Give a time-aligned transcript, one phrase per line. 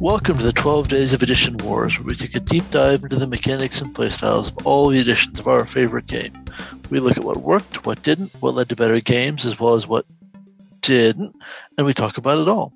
[0.00, 3.16] Welcome to the 12 Days of Edition Wars, where we take a deep dive into
[3.16, 6.32] the mechanics and playstyles of all the editions of our favorite game.
[6.88, 9.88] We look at what worked, what didn't, what led to better games, as well as
[9.88, 10.06] what
[10.82, 11.34] didn't,
[11.76, 12.72] and we talk about it all.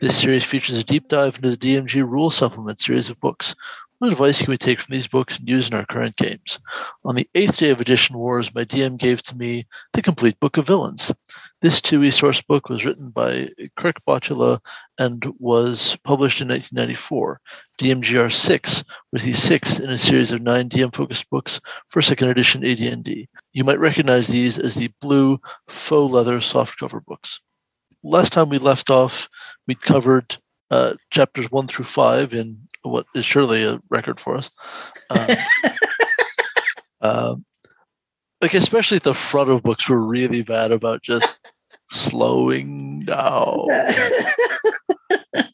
[0.00, 3.54] This series features a deep dive into the DMG Rule Supplement series of books.
[3.98, 6.58] What advice can we take from these books and use in our current games?
[7.06, 10.58] On the eighth day of Edition Wars, my DM gave to me the complete book
[10.58, 11.10] of villains.
[11.62, 13.48] This two resource book was written by
[13.78, 14.60] Kirk Botula
[14.98, 17.40] and was published in 1994.
[17.78, 21.58] DMGR 6 was the sixth in a series of nine DM-focused books
[21.88, 23.30] for second edition AD&D.
[23.54, 27.40] You might recognize these as the blue faux leather softcover books.
[28.02, 29.26] Last time we left off,
[29.66, 30.36] we covered
[30.70, 34.50] uh, chapters one through five in what is surely a record for us.
[35.10, 35.28] Um,
[37.00, 37.36] uh,
[38.40, 41.38] like especially at the front of books, we're really bad about just
[41.88, 43.66] slowing down.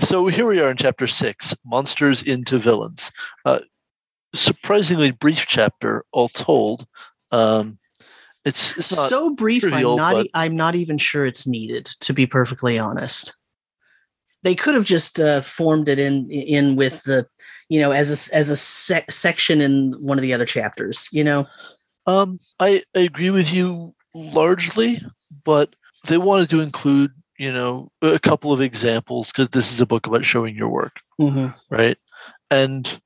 [0.00, 3.10] so here we are in chapter six: monsters into villains.
[3.44, 3.60] Uh,
[4.34, 6.86] surprisingly brief chapter, all told.
[7.30, 7.78] Um,
[8.44, 9.64] it's, it's so brief.
[9.64, 10.14] I'm not.
[10.14, 11.86] But, e- I'm not even sure it's needed.
[12.00, 13.34] To be perfectly honest,
[14.42, 17.26] they could have just uh, formed it in in with the,
[17.68, 21.08] you know, as a as a sec- section in one of the other chapters.
[21.12, 21.46] You know.
[22.06, 25.00] Um, I, I agree with you largely,
[25.44, 25.76] but
[26.08, 30.08] they wanted to include, you know, a couple of examples because this is a book
[30.08, 31.48] about showing your work, Mm-hmm.
[31.70, 31.96] right?
[32.50, 33.00] And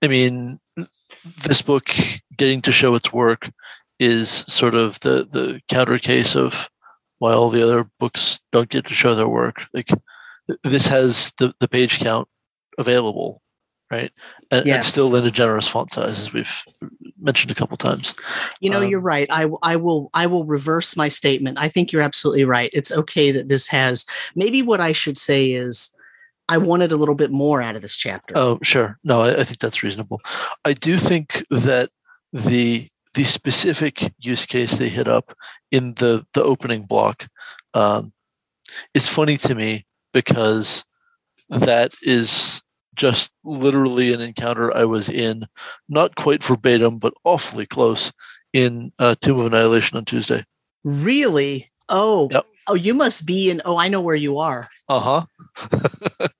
[0.00, 0.60] I mean,
[1.42, 1.90] this book
[2.36, 3.50] getting to show its work
[3.98, 6.68] is sort of the the counter case of
[7.18, 9.64] why all the other books don't get to show their work.
[9.74, 9.88] Like
[10.64, 12.28] this has the the page count
[12.78, 13.42] available,
[13.90, 14.12] right?
[14.50, 14.76] And, Yeah.
[14.76, 16.62] and still in a generous font size, as we've
[17.20, 18.14] mentioned a couple times.
[18.60, 19.28] You know, you're Um, right.
[19.30, 21.58] I I will I will reverse my statement.
[21.60, 22.70] I think you're absolutely right.
[22.72, 24.04] It's okay that this has.
[24.34, 25.90] Maybe what I should say is,
[26.48, 28.34] I wanted a little bit more out of this chapter.
[28.36, 28.98] Oh, sure.
[29.02, 30.20] No, I, I think that's reasonable.
[30.64, 31.90] I do think that
[32.32, 35.34] the the specific use case they hit up
[35.72, 37.26] in the the opening block
[37.74, 38.12] um,
[38.94, 40.82] is funny to me because
[41.50, 42.62] that is
[42.94, 45.46] just literally an encounter I was in,
[45.90, 48.10] not quite verbatim, but awfully close
[48.54, 50.42] in uh, Tomb of Annihilation on Tuesday.
[50.84, 51.70] Really?
[51.90, 52.46] Oh, Yep.
[52.68, 53.60] oh, you must be in.
[53.66, 54.68] Oh, I know where you are.
[54.88, 55.24] Uh huh.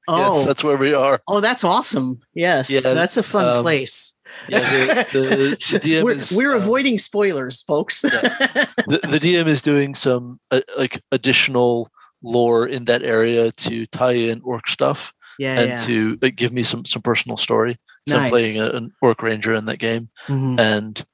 [0.06, 1.20] Oh, yes, that's where we are.
[1.26, 2.20] oh, that's awesome.
[2.32, 4.14] Yes, Yeah, that's a fun um, place.
[4.48, 5.28] Yeah, the, the,
[5.72, 8.02] the DM we're is, we're uh, avoiding spoilers, folks.
[8.02, 11.90] the, the DM is doing some uh, like additional
[12.26, 15.78] lore in that area to tie in orc stuff yeah, and yeah.
[15.86, 17.78] to uh, give me some some personal story.
[18.08, 20.58] So I'm playing a, an orc ranger in that game, Mhm.
[20.60, 21.06] and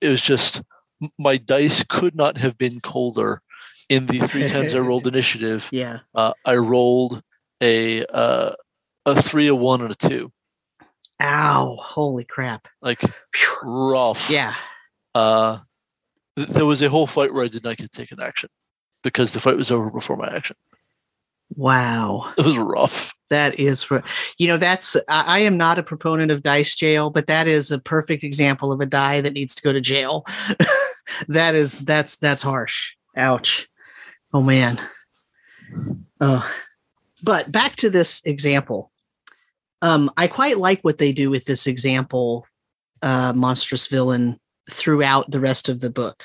[0.00, 0.62] it was just
[1.18, 3.42] my dice could not have been colder.
[3.88, 5.98] In the three times I rolled initiative, Yeah.
[6.14, 7.22] uh, I rolled
[7.60, 8.52] a uh,
[9.04, 10.32] a three, a one, and a two.
[11.20, 11.76] Ow!
[11.80, 12.68] Holy crap!
[12.80, 13.02] Like
[13.62, 14.30] rough.
[14.30, 14.54] Yeah.
[15.14, 15.58] Uh,
[16.36, 18.48] th- there was a whole fight where I did not get to take an action
[19.02, 20.56] because the fight was over before my action.
[21.56, 22.32] Wow.
[22.38, 23.14] It was rough.
[23.30, 23.86] That is,
[24.38, 24.96] you know, that's.
[25.08, 28.72] I, I am not a proponent of dice jail, but that is a perfect example
[28.72, 30.26] of a die that needs to go to jail.
[31.28, 32.94] that is that's that's harsh.
[33.16, 33.68] Ouch.
[34.34, 34.80] Oh man.
[36.20, 36.50] Oh,
[37.22, 38.90] but back to this example.
[39.80, 42.46] Um, I quite like what they do with this example,
[43.00, 44.38] uh, monstrous villain
[44.70, 46.24] throughout the rest of the book,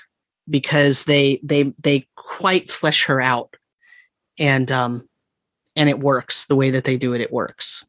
[0.49, 3.55] because they they they quite flesh her out,
[4.37, 5.07] and um,
[5.75, 7.21] and it works the way that they do it.
[7.21, 7.85] It works.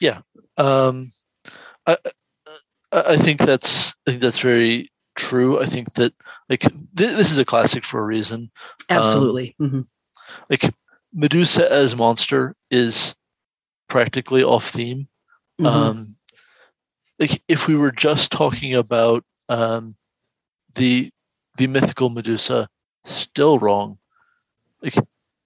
[0.00, 0.20] Yeah.
[0.56, 1.12] Um,
[1.86, 1.98] I,
[2.92, 5.60] I think that's I think that's very true.
[5.60, 6.14] I think that
[6.48, 8.50] like th- this is a classic for a reason.
[8.88, 9.56] Absolutely.
[9.60, 9.86] Mhm.
[10.48, 10.72] Like
[11.12, 13.14] Medusa as monster is
[13.88, 15.08] practically off theme.
[15.60, 15.66] Mhm.
[15.66, 16.16] Um,
[17.18, 19.96] like if we were just talking about um,
[20.76, 21.10] the
[21.56, 22.68] the mythical Medusa,
[23.04, 23.98] still wrong.
[24.82, 24.94] Like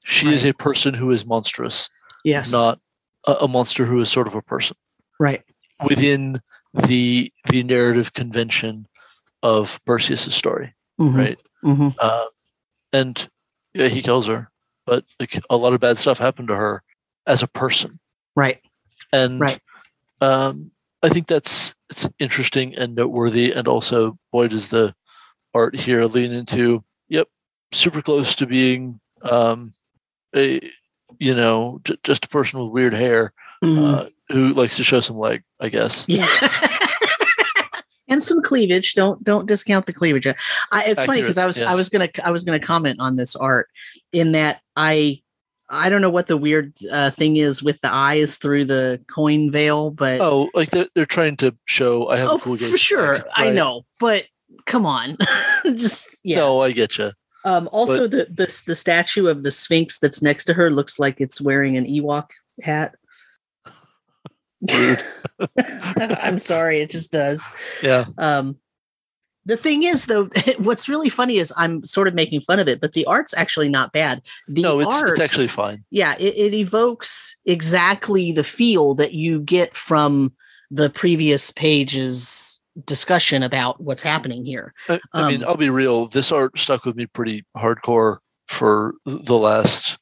[0.05, 1.91] she is a person who is monstrous,
[2.25, 2.51] yes.
[2.51, 2.81] not
[3.27, 4.77] a, a monster who is sort of a person
[5.21, 5.43] right.
[5.85, 6.41] within
[6.87, 8.87] the the narrative convention
[9.43, 11.15] of Perseus' story, Mhm.
[11.17, 11.39] right?
[11.65, 11.95] Mhm.
[11.99, 12.27] Uh,
[12.93, 13.29] and
[13.75, 14.51] yeah, he kills her,
[14.87, 16.83] but like a lot of bad stuff happened to her
[17.27, 17.99] as a person,
[18.35, 18.61] Right.
[19.13, 19.61] and Right.
[20.21, 20.71] um,
[21.03, 24.95] I think that's it's interesting and noteworthy, and also boy does the
[25.55, 26.83] art here lean into
[27.73, 29.73] super close to being um,
[30.35, 30.61] a
[31.19, 33.33] you know j- just a person with weird hair
[33.65, 33.95] Mhm.
[33.95, 36.05] uh, who likes to show some leg, I guess.
[36.07, 36.29] Yeah.
[38.09, 38.95] and some cleavage.
[38.95, 40.27] Don't don't discount the cleavage.
[40.73, 43.35] I, it's funny because I was I was gonna I was gonna comment on this
[43.37, 43.69] art
[44.13, 45.21] in that I
[45.71, 49.51] I don't know what the weird uh, thing is with the eyes through the coin
[49.51, 52.71] veil, but Oh, like they're, they're trying to show I have oh, a cool game.
[52.71, 53.55] for sure, I right?
[53.55, 53.83] know.
[54.01, 54.27] But
[54.67, 55.17] come on,
[55.65, 56.37] just yeah.
[56.39, 57.13] No, I get you.
[57.45, 61.21] Um, also, the, the the statue of the Sphinx that's next to her looks like
[61.21, 62.31] it's wearing an Ewok
[62.63, 62.95] hat.
[66.21, 67.49] I'm sorry, it just does.
[67.83, 68.07] Yeah.
[68.19, 68.59] Um,
[69.49, 72.81] the thing is, though, what's really funny is I'm sort of making fun of it,
[72.81, 74.21] but the art's actually not bad.
[74.47, 75.85] The no, it's, art, it's actually fine.
[75.91, 80.35] yeah, it, it evokes exactly the feel that you get from
[80.71, 84.73] the previous page's discussion about what's happening here.
[84.89, 86.07] I, I mean, Um, I'll be real.
[86.07, 89.99] This art stuck with me pretty hardcore for the last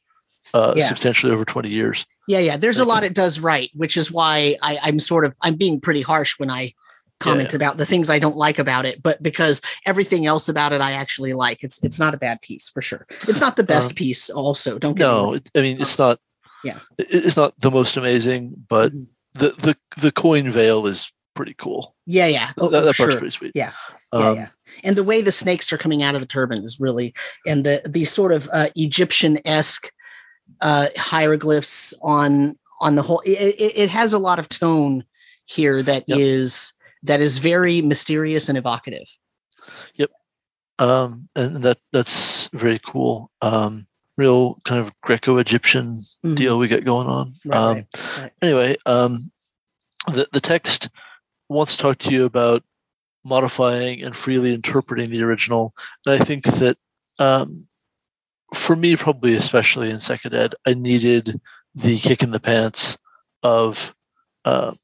[0.54, 0.86] uh, Yeah.
[0.88, 2.06] substantially over 20 years.
[2.28, 2.56] Yeah, yeah.
[2.56, 5.80] There's a lot it does right, which is why I, I'm sort of I'm being
[5.80, 6.72] pretty harsh when I
[7.18, 10.80] comment about the things I don't like about it, but because everything else about it
[10.82, 11.64] I actually like.
[11.64, 13.06] It's it's not a bad piece for sure.
[13.26, 14.28] It's not the best Um, piece.
[14.30, 15.40] Also, don't get me No, wrong.
[15.54, 16.18] I mean, it's not.
[16.64, 16.78] Yeah.
[16.98, 19.06] it's not the most amazing, but Mhm.
[19.34, 21.94] the the the coin veil is pretty cool.
[22.06, 22.50] Yeah, yeah.
[22.58, 23.06] Oh, that that sure.
[23.06, 23.52] part's pretty sweet.
[23.54, 23.72] Yeah.
[24.12, 24.48] yeah, Um, yeah.
[24.82, 27.14] And the way the snakes are coming out of the turban is really,
[27.46, 29.92] and the the sort of uh, Egyptian esque
[30.60, 33.22] uh, hieroglyphs on on the whole.
[33.24, 35.04] It, it, has a lot of tone
[35.44, 37.08] here that is Yep.
[37.08, 39.08] that is very mysterious and evocative.
[39.94, 40.10] Yep,
[40.78, 43.30] um, and that that's very cool.
[43.42, 43.86] Um,
[44.16, 46.36] real kind of Greco-Egyptian Mhm.
[46.36, 47.34] deal we got going on.
[47.44, 47.86] Right, um, right,
[48.18, 48.32] right.
[48.42, 49.30] Anyway, um,
[50.08, 50.88] the the text
[51.48, 52.62] wants to talk to you about
[53.24, 56.76] modifying and freely interpreting the original, and I think that
[57.18, 57.66] um,
[58.54, 61.40] for me, probably especially in second ed, I needed
[61.74, 62.96] the kick in the pants
[63.42, 63.94] of
[64.44, 64.74] uh,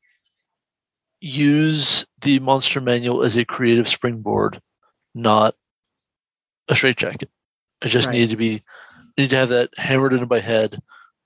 [1.20, 4.60] use the monster manual as a creative springboard,
[5.14, 5.54] not
[6.68, 7.30] a straitjacket.
[7.82, 8.14] I just Right.
[8.14, 8.62] needed to be
[9.18, 10.80] need to have that hammered into my head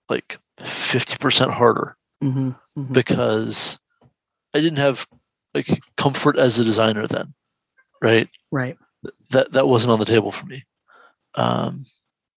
[0.08, 2.92] like fifty percent harder Mhm, mhm.
[2.92, 3.78] because
[4.54, 5.06] I didn't have
[5.56, 7.32] like comfort as a designer then,
[8.02, 8.28] right?
[8.52, 8.76] right.
[9.30, 10.64] That that wasn't on the table for me.
[11.34, 11.86] Um,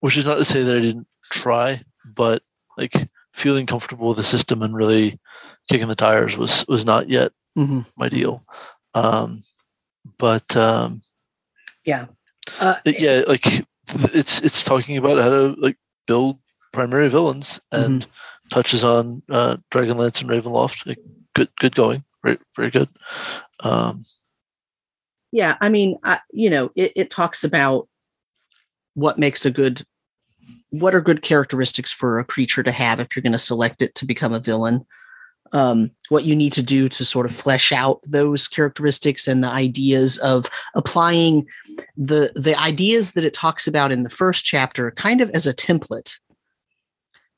[0.01, 1.81] which is not to say that I didn't try,
[2.15, 2.41] but
[2.77, 2.93] like
[3.33, 5.19] feeling comfortable with the system and really
[5.69, 7.85] kicking the tires was was not yet Mhm.
[7.97, 8.43] my deal.
[8.93, 9.43] Um,
[10.17, 11.01] but um,
[11.85, 12.07] Yeah.
[12.59, 13.45] Uh, it- yeah, like
[14.13, 15.77] it's it's talking about how to like
[16.07, 16.39] build
[16.71, 18.05] primary villains and
[18.51, 20.85] touches on uh, Dragonlance and Ravenloft.
[20.85, 20.99] Like,
[21.35, 22.89] good, good going, very, very good.
[23.61, 24.05] Um,
[25.31, 27.87] yeah i mean I, you know it, it talks about
[28.93, 29.83] what makes a good
[30.71, 33.95] what are good characteristics for a creature to have if you're going to select it
[33.95, 34.85] to become a villain
[35.51, 39.47] um, what you need to do to sort of flesh out those characteristics and the
[39.47, 40.45] ideas of
[40.75, 41.47] applying
[41.97, 45.53] the the ideas that it talks about in the first chapter kind of as a
[45.53, 46.19] template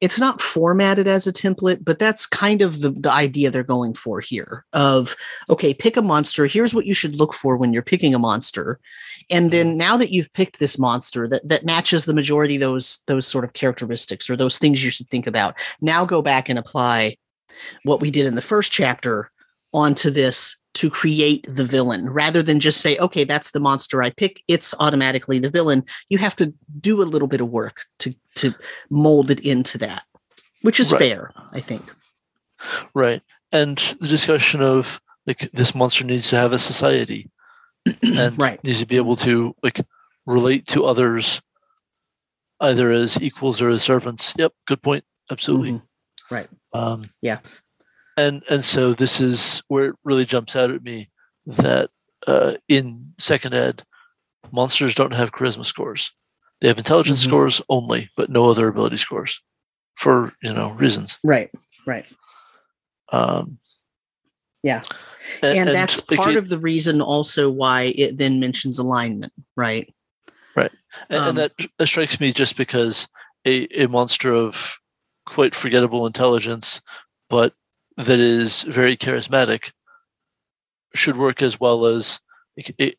[0.01, 3.93] it's not formatted as a template but that's kind of the, the idea they're going
[3.93, 5.15] for here of
[5.49, 6.45] okay, pick a monster.
[6.45, 8.79] Here's what you should look for when you're picking a monster.
[9.29, 9.77] And then mm-hmm.
[9.77, 13.43] now that you've picked this monster that, that matches the majority of those those sort
[13.43, 17.17] of characteristics or those things you should think about, now go back and apply
[17.83, 19.31] what we did in the first chapter
[19.73, 24.09] onto this to create the villain rather than just say, okay, that's the monster I
[24.09, 24.41] pick.
[24.47, 25.83] It's automatically the villain.
[26.09, 28.53] You have to do a little bit of work to to
[28.89, 30.03] mold it into that,
[30.61, 30.99] which is Right.
[30.99, 31.83] fair, I think.
[32.93, 33.21] right.
[33.51, 37.29] And the discussion of like this monster needs to have a society
[38.03, 38.63] and Right.
[38.63, 39.79] needs to be able to like
[40.25, 41.41] relate to others
[42.59, 44.33] either as equals or as servants.
[44.37, 45.03] Yep, good point.
[45.31, 45.71] Absolutely.
[45.73, 45.81] Mhm.
[46.29, 46.49] Right.
[46.73, 47.39] Um, Yeah.
[48.17, 51.09] And and so this is where it really jumps out at me
[51.47, 51.89] that
[52.27, 53.83] uh, in second ed,
[54.51, 56.11] monsters don't have charisma scores.
[56.61, 57.27] They have intelligence Mhm.
[57.27, 59.41] scores only, but no other ability scores,
[59.97, 61.19] for you know reasons.
[61.23, 61.49] Right.
[61.85, 62.05] Right.
[63.11, 63.59] Um,
[64.63, 64.83] Yeah.
[65.41, 69.91] a- and, that's part it- of the reason also why it then mentions alignment right
[71.09, 73.07] and, um, and that, that strikes me just because
[73.45, 74.77] a, a monster of
[75.25, 76.81] quite forgettable intelligence,
[77.29, 77.53] but
[77.97, 79.71] that is very charismatic,
[80.93, 82.19] should work as well as
[82.79, 82.93] a,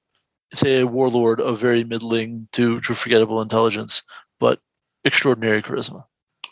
[0.54, 4.02] say a warlord of very middling to, to forgettable intelligence,
[4.38, 4.61] but
[5.04, 6.04] extraordinary charisma,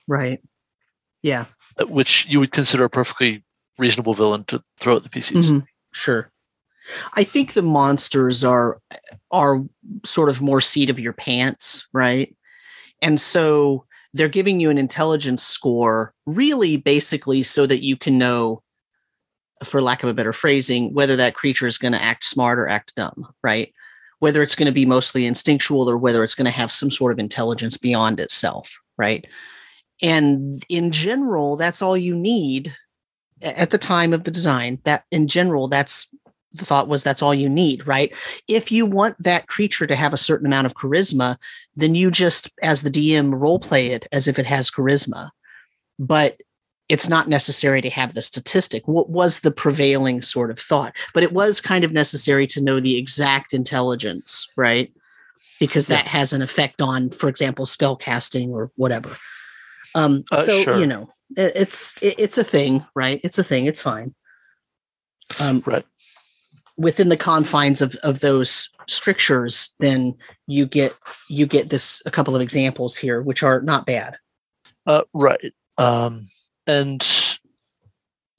[0.08, 0.40] right.
[1.22, 1.46] Yeah.
[1.80, 3.44] Uh, which you would consider a perfectly
[3.78, 5.50] reasonable villain to throw at the PCs.
[5.50, 5.66] Mhm.
[5.92, 6.30] sure.
[7.14, 8.80] I think the monsters are
[9.30, 9.62] are
[10.04, 12.34] sort of more seat of your pants right?
[13.02, 18.62] And so they're giving you an intelligence score really basically so that you can know
[19.64, 22.68] for lack of a better phrasing whether that creature is going to act smart or
[22.68, 23.72] act dumb right
[24.20, 27.12] whether it's going to be mostly instinctual or whether it's going to have some sort
[27.12, 29.26] of intelligence beyond itself right
[30.02, 32.74] and in general, that's all you need
[33.42, 34.78] at the time of the design.
[34.84, 36.08] That in general, that's
[36.52, 38.12] the thought was that's all you need, right?
[38.48, 41.36] If you want that creature to have a certain amount of charisma,
[41.76, 45.30] then you just, as the DM, role play it as if it has charisma.
[45.98, 46.40] But
[46.90, 48.86] it's not necessary to have the statistic.
[48.86, 50.96] What was the prevailing sort of thought?
[51.14, 54.92] But it was kind of necessary to know the exact intelligence, right?
[55.60, 56.10] Because that yeah.
[56.10, 59.16] has an effect on, for example, spell casting or whatever.
[59.94, 60.78] Um, uh, so sure.
[60.78, 63.20] you know, it, it's it, it's a thing, right?
[63.22, 63.66] It's a thing.
[63.66, 64.14] It's fine.
[65.38, 65.84] Um, right
[66.80, 70.16] within the confines of of those strictures, then
[70.46, 70.96] you get
[71.28, 74.16] you get this a couple of examples here, which are not bad.
[74.86, 76.28] Uh, right, um,
[76.70, 77.06] and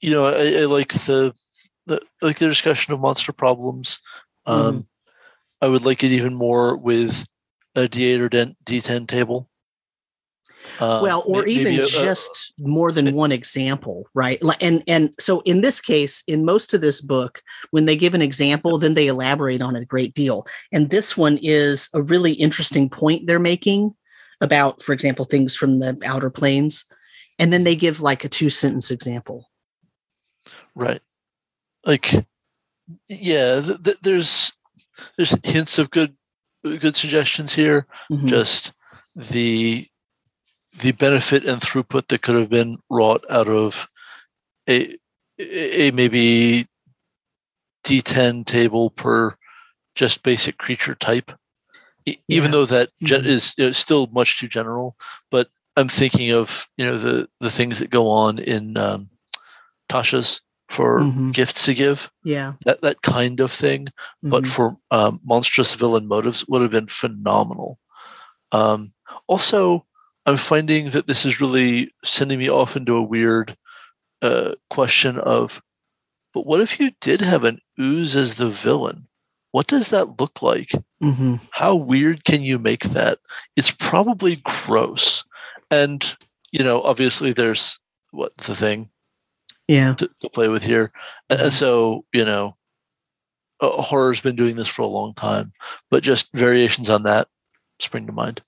[0.00, 1.32] you know, I, I, like the,
[1.86, 4.00] the like the discussion of monster problems.
[4.46, 4.86] Um, mm.
[5.60, 7.24] I would like it even more with
[7.76, 9.48] a D8 or D10 table.
[10.80, 14.40] Uh, well, or maybe even a, just more than one example, right?
[14.60, 18.22] And and so in this case, in most of this book, when they give an
[18.22, 20.46] example, then they elaborate on it a great deal.
[20.72, 23.94] And this one is a really interesting point they're making
[24.40, 26.84] about, for example, things from the outer planes,
[27.38, 29.48] and then they give like a two sentence example.
[30.74, 31.02] Right.
[31.84, 32.26] Like,
[33.08, 34.52] yeah, th- th- there's
[35.16, 36.14] there's hints of good
[36.62, 37.86] good suggestions here.
[38.10, 38.28] Mm-hmm.
[38.28, 38.72] Just
[39.16, 39.86] the
[40.78, 43.86] the benefit and throughput that could have been wrought out of
[44.68, 44.96] a,
[45.38, 46.66] a maybe
[47.84, 49.34] D10 table per
[49.94, 51.30] just basic creature type.
[52.06, 52.14] Yeah.
[52.28, 53.26] Even though that mm-hmm.
[53.26, 54.96] is you know, still much too general,
[55.30, 59.10] but I'm thinking of you know the the things that go on in um,
[59.88, 61.30] Tasha's for mm-hmm.
[61.30, 62.10] gifts to give.
[62.24, 63.86] Yeah, that that kind of thing.
[63.86, 64.30] Mm-hmm.
[64.30, 67.78] But for um, monstrous villain motives would have been phenomenal.
[68.52, 68.92] Um,
[69.26, 69.86] also,
[70.26, 73.56] I'm finding that this is really sending me off into a weird
[74.20, 75.62] uh, question of,
[76.32, 79.08] but what if you did have an ooze as the villain?
[79.50, 80.72] What does that look like?
[81.02, 81.36] Mm-hmm.
[81.50, 83.18] How weird can you make that?
[83.56, 85.24] It's probably gross.
[85.72, 86.16] And,
[86.52, 87.78] you know, obviously there's
[88.10, 88.90] what the thing
[89.68, 90.92] yeah to, to play with here.
[91.30, 92.56] And, and so, you know,
[93.60, 95.52] uh, horror's been doing this for a long time,
[95.90, 97.28] but just variations on that
[97.80, 98.42] spring to mind.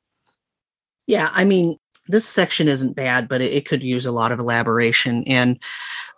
[1.07, 1.79] Yeah, I mean,
[2.09, 5.25] this section isn't bad, but it, it could use a lot of elaboration.
[5.27, 5.59] And,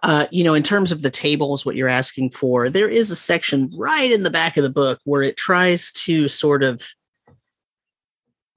[0.03, 3.17] uh, you know, in terms of the tables, what you're asking for, there is a
[3.17, 6.83] section right in the back of the book where it tries to sort of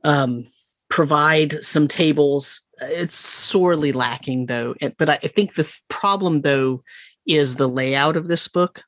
[0.03, 0.47] um,
[0.89, 2.63] provide some tables.
[2.81, 4.75] It's sorely lacking, though.
[4.97, 6.83] But I think the problem, though,
[7.25, 8.81] is the layout of this book.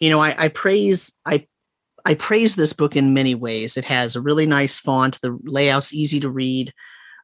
[0.00, 1.46] You know, I, I praise I
[2.04, 3.76] I praise this book in many ways.
[3.76, 5.20] It has a really nice font.
[5.20, 6.72] The layout's easy to read.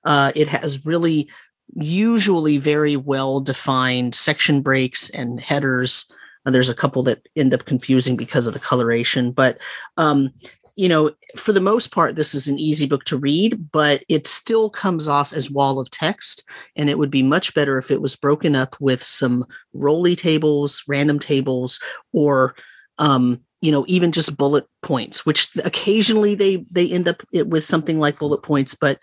[0.04, 1.30] Uh, it has really,
[1.74, 6.04] usually very well defined section breaks and headers.
[6.44, 9.58] There's a couple that end up confusing because of the coloration, but
[9.96, 10.30] um,
[10.76, 14.26] you know, for the most part, this is an easy book to read, but it
[14.26, 16.42] still comes off as wall of text.
[16.74, 20.82] And it would be much better if it was broken up with some roly tables,
[20.88, 21.78] random tables,
[22.12, 22.56] or
[22.98, 27.98] um, you know even just bullet points which occasionally they they end up with something
[27.98, 29.00] like bullet points but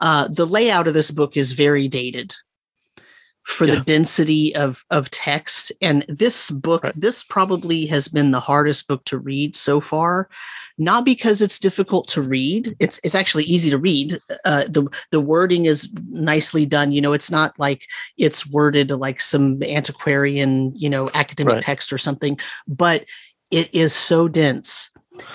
[0.00, 2.34] uh, the layout of this book is very dated
[3.44, 3.74] for yeah.
[3.74, 6.92] the density of of text and this book right.
[6.96, 10.28] this probably has been the hardest book to read so far
[10.78, 15.20] not because it's difficult to read it's it's actually easy to read uh, the the
[15.20, 20.88] wording is nicely done you know it's not like it's worded like some antiquarian you
[20.88, 21.62] know academic right.
[21.62, 23.04] text or something but
[23.50, 24.90] it is so dense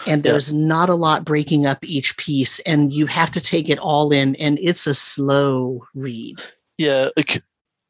[0.08, 0.66] and there's yeah.
[0.66, 4.36] not a lot breaking up each piece and you have to take it all in
[4.38, 6.42] and it's a slow read
[6.78, 7.10] yeah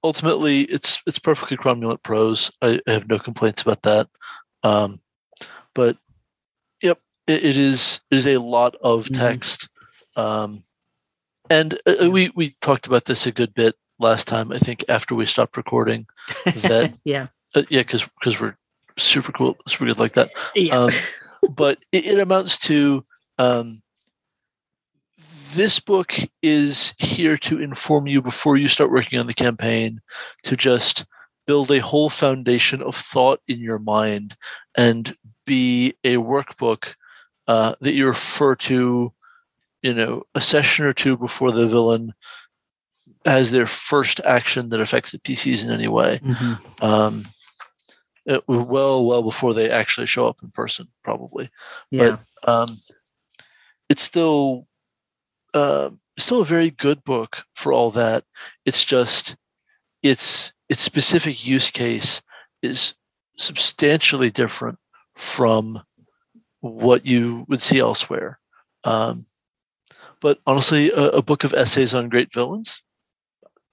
[0.08, 4.08] ultimately it's it's perfectly cromulent prose I, I, have no complaints about that
[4.64, 5.02] um,
[5.76, 5.98] but
[6.82, 9.22] yep it, it is it is a lot of mm-hmm.
[9.22, 9.70] text
[10.18, 10.22] mm-hmm.
[10.22, 10.64] um,
[11.50, 14.84] and uh, uh, we we talked about this a good bit last time i think
[14.90, 16.06] after we stopped recording
[16.46, 18.58] that yeah uh, yeah because because we're
[18.98, 20.32] super cool, super good like that.
[20.56, 20.78] Yeah.
[20.78, 20.92] Um,
[21.56, 23.04] but it, it, amounts to
[23.38, 23.82] um,
[25.58, 30.00] this book is here to inform you before you start working on the campaign
[30.44, 31.06] to just
[31.48, 34.38] build a whole foundation of thought in your mind
[34.76, 36.94] and be a workbook
[37.48, 39.12] uh, that you refer to
[39.82, 42.14] you know a session or two before the villain
[43.26, 46.86] has their first action that affects the pcs in any way mm-hmm.
[46.86, 47.26] um,
[48.28, 51.50] it, well, well before they actually show up in person, probably.
[51.90, 52.18] Yeah.
[52.44, 52.82] But um,
[53.90, 54.67] it's still
[55.54, 58.24] uh, still a very good book for all that.
[58.66, 59.36] It's just
[60.04, 62.22] its its specific use case
[62.62, 62.96] is
[63.38, 64.78] substantially different
[65.16, 65.82] from
[66.62, 68.40] what you would see elsewhere.
[68.84, 69.26] Um,
[70.22, 72.82] but honestly, a, a book of essays on great villains,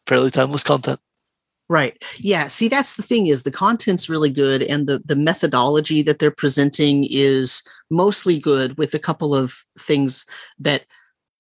[0.07, 1.01] fairly timeless content.
[1.69, 2.03] Right.
[2.19, 2.49] Yeah.
[2.49, 6.31] See, that's the thing is the content's really good and the the methodology that they're
[6.31, 10.27] presenting is mostly good with a couple of things
[10.59, 10.85] that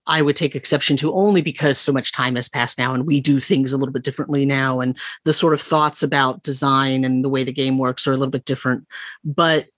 [0.06, 3.20] I would take exception to only because so much time has passed now and we
[3.20, 7.25] do things a little bit differently now and the sort of thoughts about design and
[7.25, 8.87] the way the game works are a little bit different.
[9.25, 9.68] But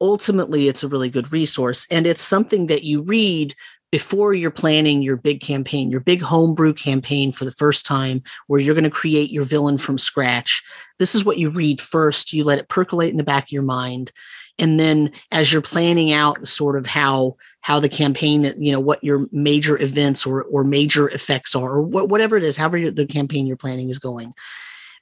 [0.00, 3.54] ultimately it's a really good resource and it's something that you read
[3.94, 8.58] before you're planning your big campaign, your big homebrew campaign for the first time, where
[8.58, 10.64] you're going to create your villain from scratch.
[10.98, 12.32] This is what you read first.
[12.32, 14.10] You let it percolate in the back of your mind.
[14.58, 19.04] And then as you're planning out sort of how how the campaign, you know, what
[19.04, 23.06] your major events or or major effects are, or wh- whatever it is, however the
[23.06, 24.34] campaign you're planning is going,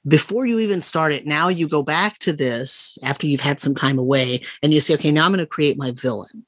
[0.07, 3.73] before you even start it, now you go back to this after you've had some
[3.73, 6.45] time away and you say, okay, now I'm going to create my villain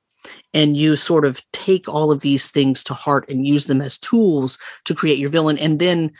[0.54, 3.98] and you sort of take all of these things to heart and use them as
[3.98, 5.58] tools to create your villain.
[5.58, 6.12] And then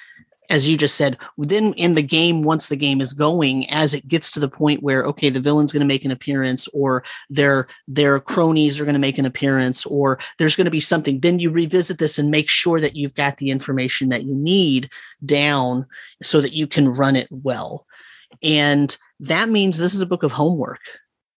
[0.50, 4.08] as you just said then in the game once the game is going as it
[4.08, 7.68] gets to the point where okay the villain's going to make an appearance or their
[7.88, 11.40] their cronies are going to make an appearance or there's going to be something then
[11.40, 14.90] you revisit this and make sure that you've got the information that you need
[15.26, 15.86] down
[16.22, 17.86] so that you can run it well.
[18.44, 20.82] And that means this is a book of homework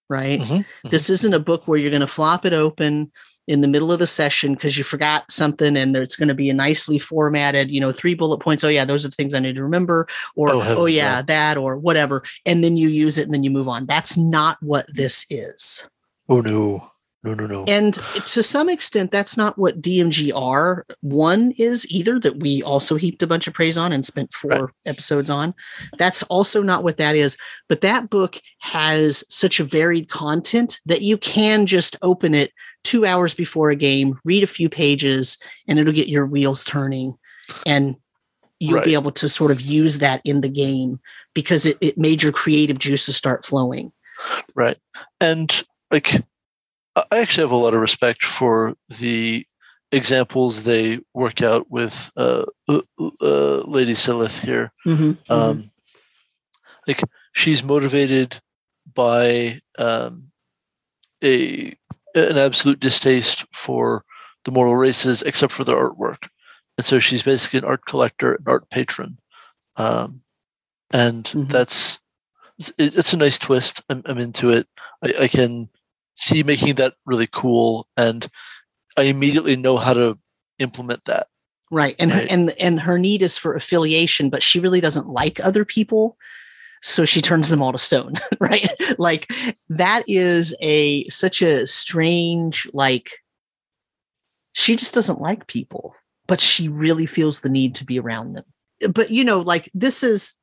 [0.09, 0.41] right?
[0.41, 0.89] Mm-hmm, mm-hmm.
[0.89, 3.11] This isn't a book where you're going to flop it open
[3.49, 6.51] in the middle of the session because you forgot something and it's going to be
[6.51, 8.63] a nicely formatted, you know, three bullet points.
[8.63, 11.57] Oh, yeah, those are the things I need to remember, or oh, oh yeah, that,
[11.57, 12.23] or whatever.
[12.45, 13.87] And then you use it and then you move on.
[13.87, 15.87] That's not what this is.
[16.29, 16.91] Oh, no.
[17.25, 17.65] No, no, no.
[17.65, 17.95] And
[18.27, 23.27] to some extent, that's not what DMGR one is either, that we also heaped a
[23.27, 24.75] bunch of praise on and spent four right.
[24.87, 25.53] episodes on.
[25.99, 27.37] That's also not what that is.
[27.69, 32.53] But that book has such a varied content that you can just open it
[32.85, 37.19] two hours before a game, read a few pages, and it'll get your wheels turning.
[37.67, 37.97] And
[38.61, 38.85] you'll right.
[38.85, 41.01] be able to sort of use that in the game
[41.35, 43.93] because it, it made your creative juices start flowing.
[44.55, 44.79] Right.
[45.21, 46.23] And like
[47.11, 49.47] I actually have a lot of respect for the
[49.93, 52.81] examples they work out with uh, uh,
[53.21, 54.73] uh, Lady Silith here.
[54.87, 55.33] Mm-hmm, mm-hmm.
[55.33, 55.71] um.
[56.87, 58.41] Like she's motivated
[58.95, 60.31] by um,
[61.23, 61.77] a
[62.15, 64.05] an absolute distaste for
[64.45, 66.29] the mortal races, except for their artwork,
[66.79, 69.19] and so she's basically an art collector, an art patron,
[69.77, 70.23] um,
[70.91, 71.45] and mm-hmm.
[71.53, 72.01] that's
[72.79, 73.83] it, it's a nice twist.
[73.91, 74.67] I'm, I'm into it.
[75.03, 75.69] I, I can
[76.19, 78.29] see making that really cool and
[78.97, 80.19] i immediately know how to
[80.59, 81.29] implement that.
[81.71, 82.23] Right and right.
[82.23, 86.17] Her, and and her need is for affiliation but she really doesn't like other people
[86.83, 88.69] so she turns them all to stone right?
[88.99, 89.31] Like
[89.69, 93.13] that is a such a strange like
[94.53, 95.95] she just doesn't like people
[96.27, 98.45] but she really feels the need to be around them.
[98.93, 100.35] But you know like this is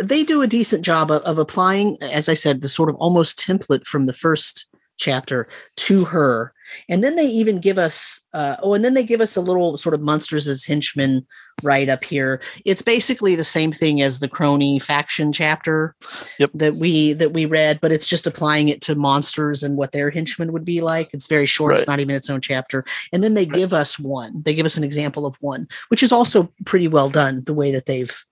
[0.00, 3.38] they do a decent job of, of applying as i said the sort of almost
[3.38, 6.52] template from the first chapter to her.
[6.88, 9.76] And then they even give us, uh, oh, and then they give us a little
[9.76, 11.24] sort of monsters as henchmen
[11.62, 12.40] right up here.
[12.64, 15.94] It's basically the same thing as the crony faction chapter
[16.38, 16.50] yep.
[16.54, 20.10] that we that we read, but it's just applying it to monsters and what their
[20.10, 21.08] henchmen would be like.
[21.12, 21.78] It's very short; right.
[21.78, 22.84] it's not even its own chapter.
[23.12, 23.54] And then they right.
[23.54, 24.42] give us one.
[24.42, 27.44] They give us an example of one, which is also pretty well done.
[27.44, 28.24] The way that they've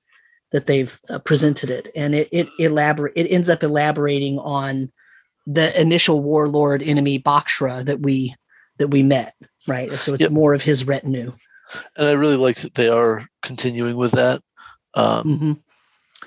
[0.53, 4.93] that they've uh, presented it, and it it elaborate it ends up elaborating on
[5.47, 8.35] the initial warlord enemy Bakshra that we
[8.79, 9.35] that we met,
[9.67, 9.93] right?
[9.95, 10.33] So it's yep.
[10.33, 11.33] more of his retinue.
[11.97, 14.43] And I really like that they are continuing with that
[14.95, 15.53] um, mm-hmm.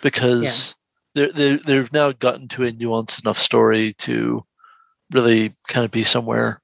[0.01, 0.75] because
[1.13, 1.27] yeah.
[1.27, 4.43] they they they've now gotten to a nuanced enough story to
[5.11, 6.61] really kind of be somewhere.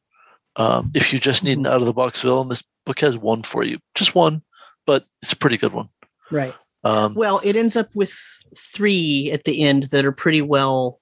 [0.55, 1.65] Um, if you just need mm-hmm.
[1.65, 4.43] an out of the box villain, this book has one for you, just one,
[4.85, 5.89] but it's a pretty good one.
[6.29, 6.53] Right.
[6.83, 8.13] Um, well, it ends up with
[8.55, 10.99] three at the end that are pretty well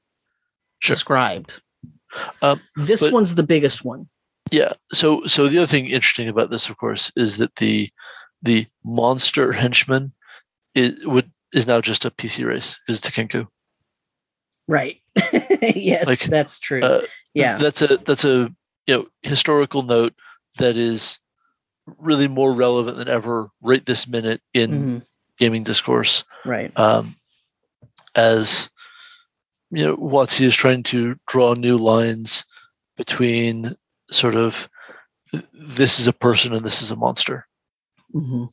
[0.82, 0.94] sure.
[0.94, 1.62] described.
[2.42, 4.08] Um, this but, one's the biggest one.
[4.52, 4.74] Yeah.
[4.92, 7.90] So so the other thing interesting about this, of course, is that the
[8.42, 10.12] the monster henchman
[10.76, 13.48] is would is now just a PC race because it's a Kenku.
[14.68, 15.02] Right.
[15.62, 16.82] yes, like, that's true.
[16.82, 17.02] Uh,
[17.34, 17.58] yeah.
[17.58, 18.54] That's a that's a
[18.88, 20.14] you know historical note
[20.58, 21.20] that is
[21.98, 24.98] really more relevant than ever right this minute in mm-hmm.
[25.38, 26.24] gaming discourse.
[26.46, 26.78] Right.
[26.78, 27.16] Um,
[28.16, 28.70] as
[29.72, 32.46] you know, WotC is trying to draw new lines
[32.98, 33.74] between
[34.12, 34.70] sort of
[35.54, 37.48] this is a person and this is a monster.
[38.14, 38.50] Mhm.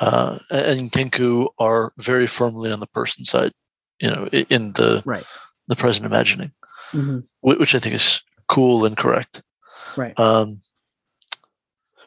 [0.00, 3.52] uh, and Kenku are very firmly on the person side.
[4.00, 5.26] You know, in the Right.
[5.68, 6.52] the present imagining,
[6.92, 7.26] Mhm.
[7.40, 9.42] which I think is cool and correct.
[9.96, 10.18] Right.
[10.18, 10.62] Um,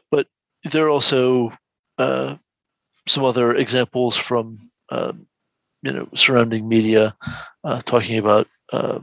[0.09, 0.27] but
[0.63, 1.51] there are also
[1.97, 2.37] uh,
[3.07, 5.27] some other examples from um,
[5.83, 7.15] you know surrounding media
[7.63, 8.99] uh, talking about uh,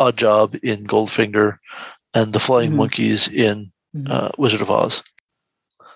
[0.00, 1.58] Oddjob in Goldfinger
[2.14, 2.76] and the Flying Mhm.
[2.76, 4.10] Monkeys in Mhm.
[4.10, 5.02] uh, Wizard of Oz.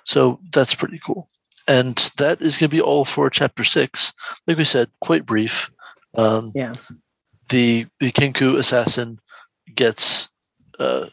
[0.04, 1.28] So that's pretty cool.
[1.68, 4.12] And that is going to be all for chapter six.
[4.46, 5.70] Like we said, quite brief.
[6.14, 6.72] Um, Yeah.
[7.48, 9.18] The the Kenku assassin
[9.74, 10.28] gets
[10.78, 11.06] uh,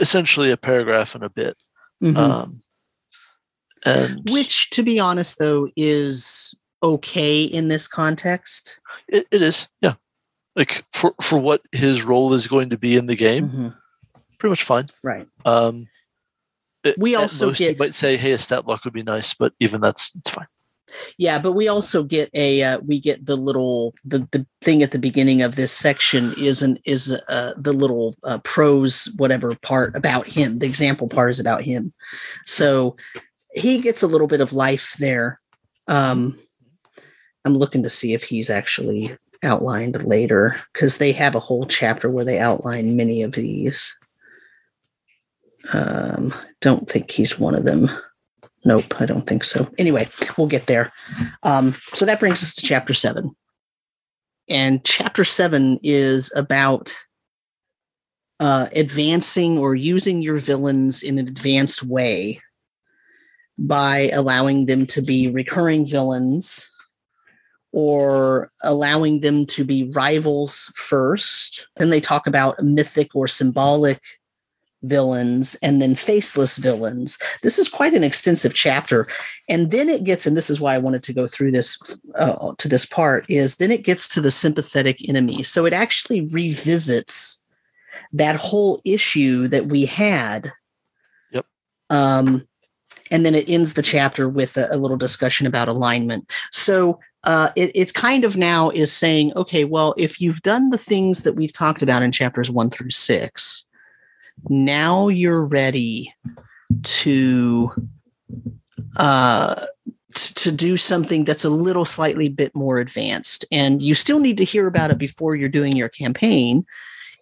[0.00, 1.56] essentially a paragraph and a bit.
[2.02, 2.16] Mhm.
[2.16, 2.62] Um,
[3.84, 6.54] and Which, to be honest, though, is
[6.84, 8.78] okay in this context.
[9.08, 9.94] it, it is, yeah.
[10.54, 13.76] Like for for what his role is going to be in the game, Mhm.
[14.38, 14.86] pretty much fine.
[15.02, 15.26] Right.
[15.44, 15.88] Um,
[16.84, 19.52] it- We also most you might say, "Hey, a stat block would be nice," but
[19.58, 20.46] even that's it's fine.
[21.18, 24.92] Yeah, but we also get a uh, we get the little the the thing at
[24.92, 29.96] the beginning of this section is an is uh, the little uh, prose whatever part
[29.96, 30.60] about him.
[30.60, 31.92] The example part is about him,
[32.46, 32.96] so
[33.54, 35.40] he gets a little bit of life there.
[35.88, 36.38] Um,
[37.44, 42.10] I'm looking to see if he's actually outlined later because they have a whole chapter
[42.10, 43.96] where they outline many of these.
[45.72, 47.88] Um, don't think he's one of them.
[48.64, 49.68] Nope, I don't think so.
[49.76, 50.92] Anyway, we'll get there.
[51.42, 53.34] Um, so that brings us to chapter seven.
[54.48, 56.94] And chapter seven is about
[58.40, 62.40] uh, advancing or using your villains in an advanced way
[63.58, 66.68] by allowing them to be recurring villains
[67.76, 71.66] or allowing them to be rivals first.
[71.74, 74.00] Then they talk about mythic or symbolic
[74.84, 77.18] villains and then faceless villains.
[77.42, 79.08] This is quite an extensive chapter.
[79.48, 81.76] And then it gets, and this is why I wanted to go through this
[82.14, 85.42] uh, to this part, is then it gets to the sympathetic enemy.
[85.42, 87.42] So it actually revisits
[88.12, 90.52] that whole issue that we had.
[91.32, 91.46] Yep.
[91.90, 92.46] Um,
[93.10, 96.30] and then it ends the chapter with a, a little discussion about alignment.
[96.52, 100.78] So uh, it, it's kind of now is saying, okay, well, if you've done the
[100.78, 103.64] things that we've talked about in chapters one through six,
[104.48, 106.12] now you're ready
[106.82, 107.70] to
[108.96, 109.66] uh
[110.14, 113.44] t- to do something that's a little slightly bit more advanced.
[113.52, 116.66] And you still need to hear about it before you're doing your campaign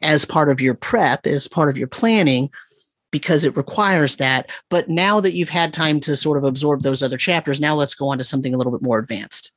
[0.00, 2.50] as part of your prep as part of your planning
[3.10, 4.50] because it requires that.
[4.70, 7.94] But now that you've had time to sort of absorb those other chapters now let's
[7.94, 9.52] go on to something a little bit more advanced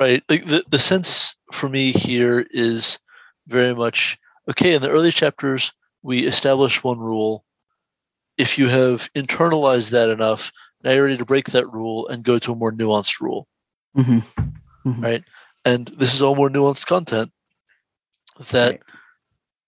[0.00, 0.22] Right.
[0.28, 2.98] Like the, the sense for me here is
[3.46, 7.44] very much okay, in the early chapters, we establish one rule.
[8.38, 10.50] If you have internalized that enough,
[10.82, 13.46] now you're ready to break that rule and go to a more nuanced rule.
[13.96, 15.00] mm-hmm.
[15.00, 15.22] Right.
[15.66, 17.30] And this is all more nuanced content
[18.50, 18.80] that Right.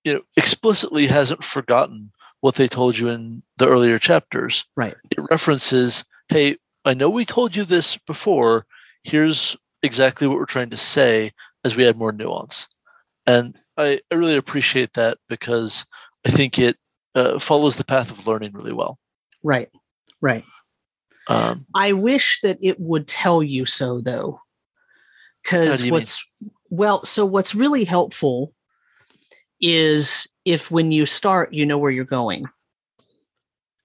[0.04, 4.64] you know explicitly hasn't forgotten what they told you in the earlier chapters.
[4.74, 4.96] Right.
[5.10, 8.66] It references, hey, I know we told you this before.
[9.04, 11.32] Here's exactly what we're trying to say
[11.64, 12.68] as we add more nuance.
[13.26, 15.86] And I, I really appreciate that because
[16.26, 16.76] I think it
[17.14, 18.98] uh, follows the path of learning really well.
[19.42, 19.68] right
[20.20, 20.44] right
[21.28, 24.40] Um, I wish that it would tell you so though.
[25.80, 26.00] Do you mean?
[26.00, 26.24] what's
[26.70, 28.54] well, so what's really helpful
[29.60, 32.46] is if when you start you know where you're going.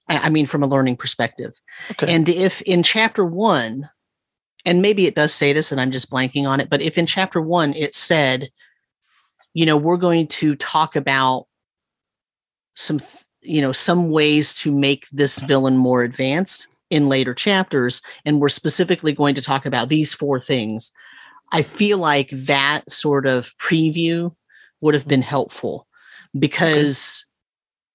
[0.09, 1.59] I, mean from a learning perspective.
[1.91, 2.15] okay.
[2.15, 3.89] And if in chapter 1
[4.67, 7.05] and maybe it does say this and I'm just blanking on it, but if in
[7.05, 8.49] chapter 1 it said
[9.53, 11.47] you know, we're going to talk about
[12.75, 18.01] some th- you know, some ways to make this villain more advanced in later chapters
[18.25, 20.91] and we're specifically going to talk about these four things
[21.51, 24.33] i feel like that sort of preview
[24.81, 25.87] would have been helpful
[26.39, 27.25] because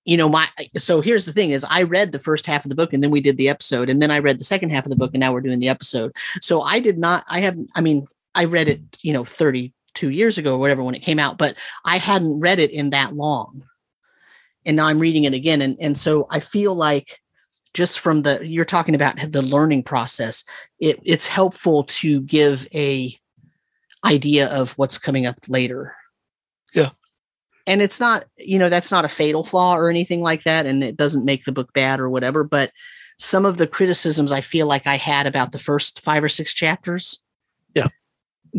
[0.04, 2.74] you know my so here's the thing is i read the first half of the
[2.74, 4.90] book and then we did the episode and then i read the second half of
[4.90, 6.12] the book and now we're doing the episode.
[6.40, 10.38] So i did not i have i mean i read it you know 32 years
[10.38, 13.64] ago or whatever when it came out but i hadn't read it in that long.
[14.64, 17.20] And now i'm reading it again and and so i feel like
[17.74, 20.44] just from the you're talking about the learning process
[20.78, 23.16] it, it's helpful to give a
[24.04, 25.94] idea of what's coming up later.
[26.74, 26.90] Yeah.
[27.66, 30.82] And it's not you know that's not a fatal flaw or anything like that and
[30.82, 32.70] it doesn't make the book bad or whatever but
[33.18, 36.54] some of the criticisms i feel like i had about the first five or six
[36.54, 37.22] chapters
[37.74, 37.88] Yeah.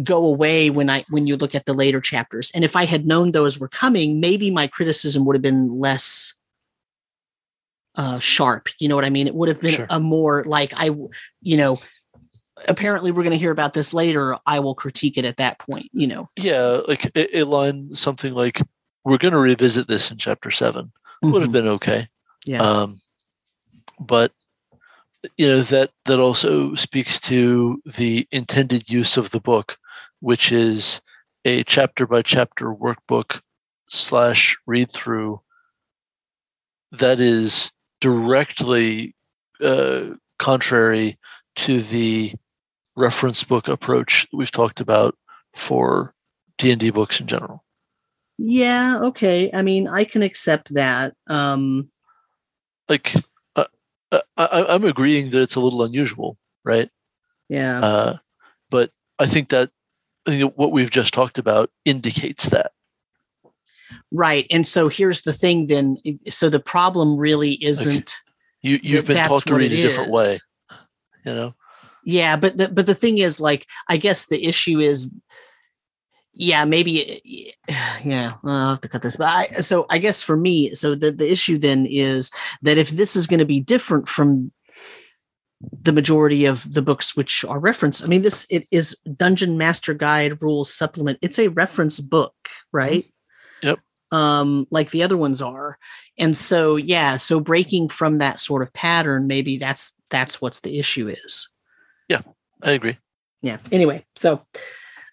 [0.04, 3.06] go away when i when you look at the later chapters and if i had
[3.06, 6.34] known those were coming maybe my criticism would have been less
[7.96, 9.88] uh sharp you know what i mean it would have been Sure.
[9.90, 10.90] a more like i
[11.42, 11.80] you know
[12.68, 15.90] apparently we're going to hear about this later i will critique it at that point
[15.94, 18.62] you know Yeah, like a, a line something like,
[19.04, 21.54] "We're going to revisit this in chapter 7 would have Mhm.
[21.54, 22.08] been okay.
[22.46, 23.02] yeah Um,
[24.00, 24.32] but
[25.38, 29.78] you know that that also speaks to the intended use of the book,
[30.20, 31.00] which is
[31.46, 33.42] a chapter by chapter workbook
[33.88, 35.40] slash read through
[36.92, 39.16] that is directly
[39.62, 40.04] uh,
[40.40, 41.18] contrary
[41.56, 42.34] to the
[42.96, 45.18] reference book approach that we've talked about
[45.56, 46.14] for
[46.58, 47.63] D and D books in general.
[48.38, 51.90] Yeah okay i mean i can accept that um
[52.90, 53.14] Like,
[53.56, 53.66] uh,
[54.12, 56.90] uh, I, I'm agreeing that it's a little unusual, right?
[57.50, 58.18] yeah Uh,
[58.70, 59.70] but I think that
[60.28, 62.72] I think what we've just talked about indicates that.
[64.12, 65.98] right and so here's the thing then
[66.30, 68.16] so the problem really isn't
[68.62, 70.14] You you've been that's taught to read a different is.
[70.14, 70.40] way.
[71.26, 71.54] You know.
[72.06, 75.10] Yeah, but the, but the thing is, like, I guess the issue is,
[76.34, 77.56] yeah, maybe,
[78.04, 79.16] yeah, I'll have to cut this.
[79.18, 82.90] But I, so I guess for me, so the the issue then is that if
[82.90, 84.52] this is going to be different from
[85.82, 89.94] the majority of the books which are referenced, I mean, this it is Dungeon Master
[89.94, 91.20] Guide Rules Supplement.
[91.22, 92.36] It's a reference book,
[92.72, 93.06] right?
[93.62, 93.80] Yep.
[94.12, 95.78] Um, like the other ones are,
[96.20, 100.78] and so yeah, so breaking from that sort of pattern, maybe that's that's what's the
[100.78, 101.50] issue is
[102.08, 102.22] Yeah,
[102.62, 102.98] I agree.
[103.42, 104.46] yeah anyway so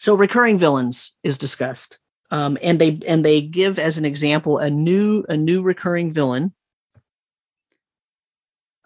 [0.00, 2.00] so recurring villains is discussed.
[2.32, 6.52] Um and they and they give as an example a new a new recurring villain.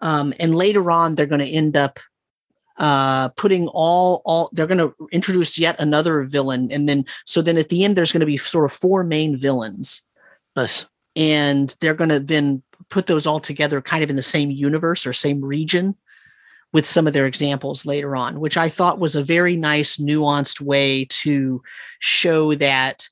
[0.01, 1.99] Um and later on they're going to end up
[2.77, 6.69] uh putting all all they're going to introduce yet another villain.
[6.71, 9.37] And then so then at the end there's going to be sort of four main
[9.37, 10.01] villains.
[10.55, 10.85] Nice.
[11.15, 15.07] and they're going to then put those all together kind of in the same universe
[15.07, 15.95] or same region
[16.73, 20.59] with some of their examples later on which i thought was a very nice nuanced
[20.61, 21.61] way to
[21.99, 23.07] show that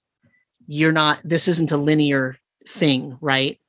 [0.68, 2.38] you're not this isn't a linear
[2.68, 3.60] thing right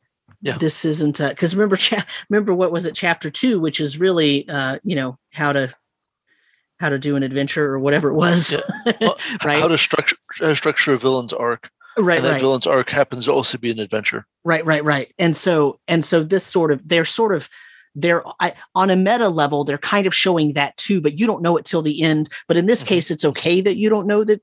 [0.43, 0.57] Yeah.
[0.59, 4.49] this isn't a because remember cha- remember what was it chapter two which is really
[4.49, 5.73] uh you know how to
[6.81, 8.93] how to do an adventure or whatever it was Yeah.
[9.01, 12.41] Well, right How to structure how to structure a villain's arc, right and that right
[12.41, 14.27] villain's arc happens to also be an adventure.
[14.45, 17.49] right right right and so and so this sort of they're sort of
[17.95, 21.43] they're I, on a meta level they're kind of showing that too but you don't
[21.43, 22.29] know it till the end.
[22.49, 22.89] But in this Mhm.
[22.89, 24.41] case it's okay that you don't know that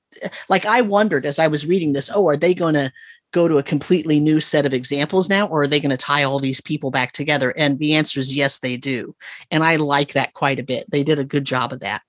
[0.49, 2.91] like i wondered as i was reading this oh are they going to
[3.31, 6.23] go to a completely new set of examples now or are they going to tie
[6.23, 7.51] all these people back together?
[7.51, 9.15] And the answer is yes they do.
[9.49, 10.85] And i like that quite a bit.
[10.91, 12.01] They did a good job of that.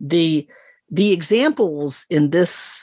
[0.00, 0.48] The
[0.90, 2.82] the examples in this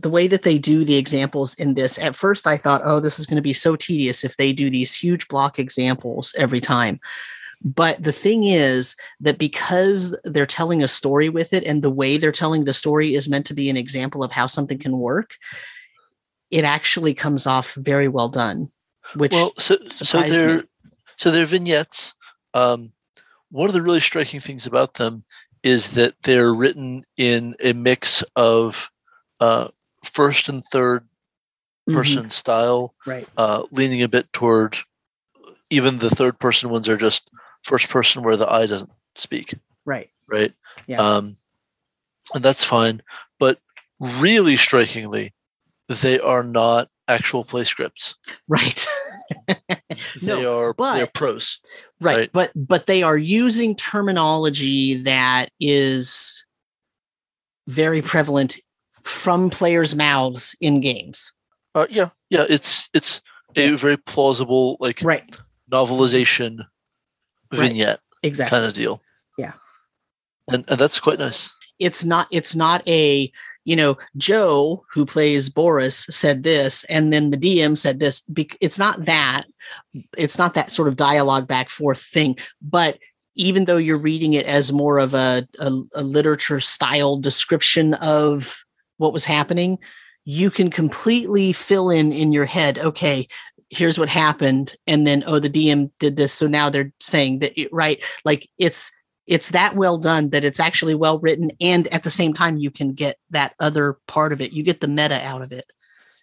[0.00, 3.18] the way that they do the examples in this at first i thought oh this
[3.18, 7.00] is going to be so tedious if they do these huge block examples every time
[7.64, 12.18] but the thing is that because they're telling a story with it and the way
[12.18, 15.36] they're telling the story is meant to be an example of how something can work
[16.50, 18.70] it actually comes off very well done
[19.14, 20.38] which well, so so surprised me.
[20.38, 20.64] they're
[21.16, 22.14] so they're vignettes.
[22.54, 22.92] Um,
[23.50, 25.24] one of the really striking things about them
[25.62, 28.90] is that they're written in a mix of
[29.40, 29.68] uh,
[30.08, 31.06] first and third
[31.88, 34.76] Mhm, person style, right uh, leaning a bit toward
[35.70, 37.30] even the third person ones are just
[37.62, 40.52] first person where the eye doesn't speak, right right?
[40.88, 40.98] Yeah.
[41.00, 41.36] Um,
[42.34, 43.02] and that's fine.
[43.38, 43.60] But
[44.00, 45.32] really strikingly,
[45.88, 48.16] they are not actual play scripts.
[48.48, 48.84] right
[49.48, 49.62] They
[50.22, 51.60] no are they're but- prose.
[52.00, 52.32] right, right.
[52.32, 56.44] but but they are using terminology that is
[57.68, 58.56] very prevalent
[59.06, 61.32] from players mouths in games
[61.74, 62.44] Uh, yeah, yeah.
[62.48, 63.20] It's it's
[63.56, 65.38] a very plausible like right
[65.70, 66.66] novelization
[67.52, 67.60] Right.
[67.68, 69.00] vignette exactly kind of deal.
[69.38, 69.52] Yeah.
[70.52, 71.50] and and that's quite nice.
[71.78, 73.30] it's not it's not a
[73.64, 78.22] you know joe who plays boris said this and then the dm said this
[78.60, 79.44] it's not that
[80.16, 82.98] it's not that sort of dialogue back forth thing but
[83.36, 88.64] even though you're reading it as more of a, a, a literature style description of
[88.98, 89.78] what was happening
[90.24, 93.26] you can completely fill in in your head okay
[93.70, 97.58] here's what happened and then oh the dm did this so now they're saying that
[97.60, 98.90] it- right like it's
[99.26, 102.70] it's that well done that it's actually well written and at the same time you
[102.70, 105.66] can get that other part of it you get the meta out of it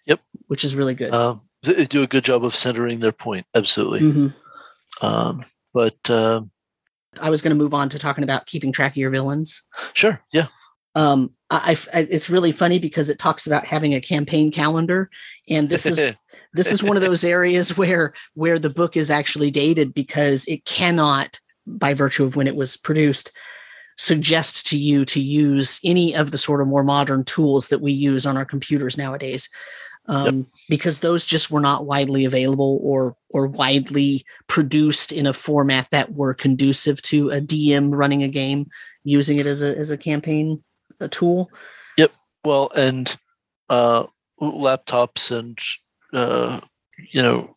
[0.06, 0.20] Yep.
[0.48, 3.46] which is really good Um, they do a good job of centering their point.
[3.54, 4.00] Absolutely.
[4.00, 4.34] Mhm.
[5.00, 6.50] Um, but um,
[7.20, 9.62] i was going to move on to talking about keeping track of your villains
[9.94, 10.46] sure, yeah.
[10.94, 15.10] Um I, I- it's really funny because it talks about having a campaign calendar
[15.48, 16.14] and this is
[16.52, 20.64] this is one of those areas where where the book is actually dated because it
[20.64, 23.32] cannot by virtue of when it was produced
[23.96, 27.92] suggest to you to use any of the sort of more modern tools that we
[27.92, 29.48] use on our computers nowadays
[30.06, 30.46] um, yep.
[30.68, 36.12] because those just were not widely available or or widely produced in a format that
[36.12, 38.68] were conducive to a DM running a game
[39.04, 40.62] using it as a as a campaign
[41.04, 41.50] a tool.
[41.96, 42.12] Yep.
[42.44, 43.14] Well, and
[43.70, 44.06] uh,
[44.40, 45.58] laptops and
[46.12, 46.60] uh,
[47.12, 47.56] you know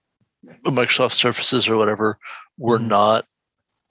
[0.66, 2.18] Microsoft Surfaces or whatever
[2.58, 2.90] were mm-hmm.
[2.90, 3.26] not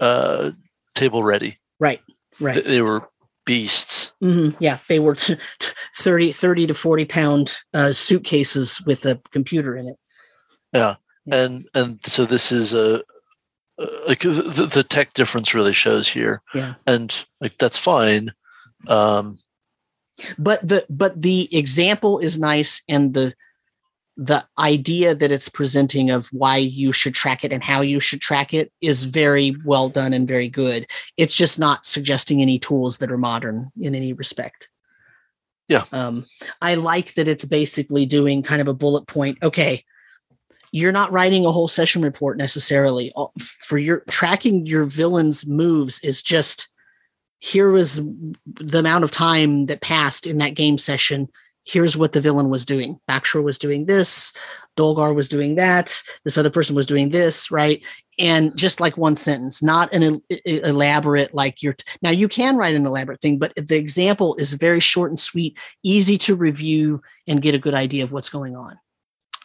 [0.00, 0.52] uh,
[0.94, 1.58] table ready.
[1.78, 2.00] Right.
[2.40, 2.64] Right.
[2.64, 3.08] They were
[3.44, 4.12] beasts.
[4.22, 4.62] Mm-hmm.
[4.62, 9.76] Yeah, they were t- t- 30, 30 to 40 pound uh, suitcases with a computer
[9.76, 9.96] in it.
[10.72, 10.96] Yeah.
[11.26, 11.44] yeah.
[11.44, 13.02] And and so this is a,
[14.06, 16.42] like the, the tech difference really shows here.
[16.54, 16.74] Yeah.
[16.86, 18.32] And like that's fine.
[18.86, 19.38] Um
[20.38, 23.34] but the but the example is nice and the
[24.16, 28.20] the idea that it's presenting of why you should track it and how you should
[28.20, 30.86] track it is very well done and very good.
[31.18, 34.70] It's just not suggesting any tools that are modern in any respect.
[35.68, 35.84] Yeah.
[35.92, 36.24] Um,
[36.62, 39.38] I like that it's basically doing kind of a bullet point.
[39.42, 39.84] Okay,
[40.72, 43.12] you're not writing a whole session report necessarily.
[43.40, 46.70] For your tracking your villain's moves is just
[47.38, 48.00] here was
[48.46, 51.28] the amount of time that passed in that game session
[51.66, 52.98] here's what the villain was doing.
[53.06, 54.32] Baxter was doing this,
[54.76, 57.82] Dolgar was doing that, this other person was doing this, right?
[58.18, 62.86] And just like one sentence, not an elaborate like you're now you can write an
[62.86, 67.54] elaborate thing, but the example is very short and sweet, easy to review and get
[67.54, 68.78] a good idea of what's going on.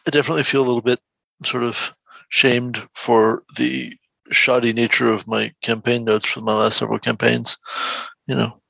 [0.07, 0.99] I definitely feel a little bit
[1.43, 1.95] sort of
[2.29, 3.93] shamed for the
[4.31, 7.57] shoddy nature of my campaign notes for my last several campaigns.
[8.27, 8.61] You know,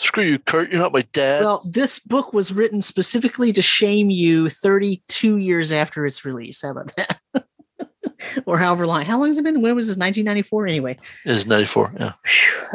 [0.00, 0.70] Screw you, Kurt.
[0.70, 1.42] You're not my dad.
[1.42, 6.62] Well, this book was written specifically to shame you 32 years after its release.
[6.62, 7.20] How about that?
[8.46, 9.04] or however long.
[9.04, 9.60] How long has it been?
[9.60, 9.98] When was this?
[9.98, 10.66] 1994?
[10.66, 10.96] Anyway.
[11.26, 12.12] It was 94, yeah.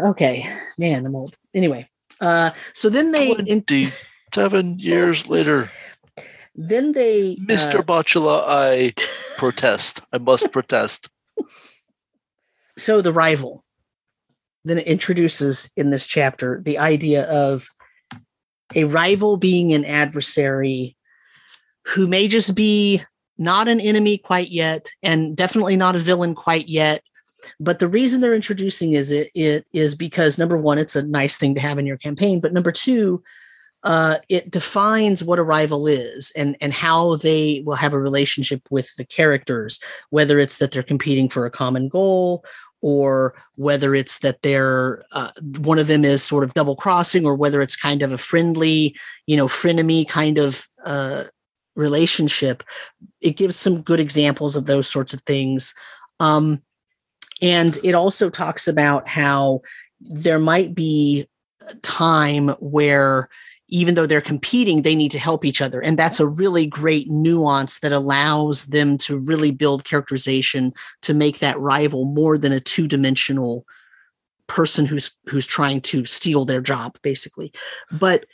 [0.09, 0.47] okay.
[0.77, 1.35] Man, I'm old.
[1.55, 1.87] Anyway.
[2.21, 3.33] Uh, so then they.
[3.33, 5.71] 27 years later.
[6.53, 7.37] Then they.
[7.37, 7.79] Mr.
[7.79, 8.93] Uh, Botula, I
[9.37, 10.01] protest.
[10.13, 11.09] I must protest.
[12.77, 13.65] So the rival
[14.65, 17.69] then it introduces in this chapter the idea of
[18.75, 20.97] a rival being an adversary
[21.85, 23.01] who may just be
[23.37, 27.03] not an enemy quite yet and definitely not a villain quite yet.
[27.59, 31.37] But the reason they're introducing is it, it is because number one it's a nice
[31.37, 32.39] thing to have in your campaign.
[32.39, 33.23] But number two
[33.85, 38.61] uh, it defines what a rival is and and how they will have a relationship
[38.69, 42.43] with the characters whether it's that they're competing for a common goal
[42.81, 47.33] or whether it's that they're uh, one of them is sort of double crossing, or
[47.33, 48.95] whether it's kind of a friendly,
[49.25, 51.23] you know, frenemy kind of uh,
[51.75, 52.63] relationship.
[53.21, 55.73] It gives some good examples of those sorts of things.
[56.19, 56.61] Um,
[57.41, 59.61] and it also talks about how
[59.99, 61.27] there might be
[61.81, 63.29] time where
[63.67, 65.81] even though they're competing, they need to help each other.
[65.81, 71.39] And that's a really great nuance that allows them to really build characterization to make
[71.39, 73.65] that rival more than a two dimensional
[74.47, 77.51] person who's who's trying to steal their job basically.
[77.91, 78.25] But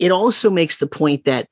[0.00, 1.48] it also makes the point that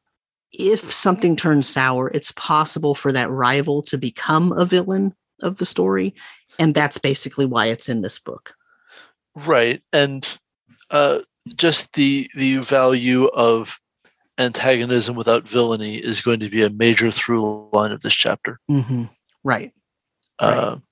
[0.53, 5.67] if something turns sour it's possible for that rival to become a villain of the
[5.67, 6.15] story.
[6.59, 8.55] And that's basically why it's in this book.
[9.37, 9.81] Right.
[9.93, 10.27] And
[10.91, 11.21] uh
[11.57, 13.79] just the the value of
[14.39, 18.61] antagonism without villainy is going to be a major through line of this chapter.
[18.71, 19.05] Mm-hmm.
[19.45, 19.73] Right.
[20.39, 20.83] Uh, right.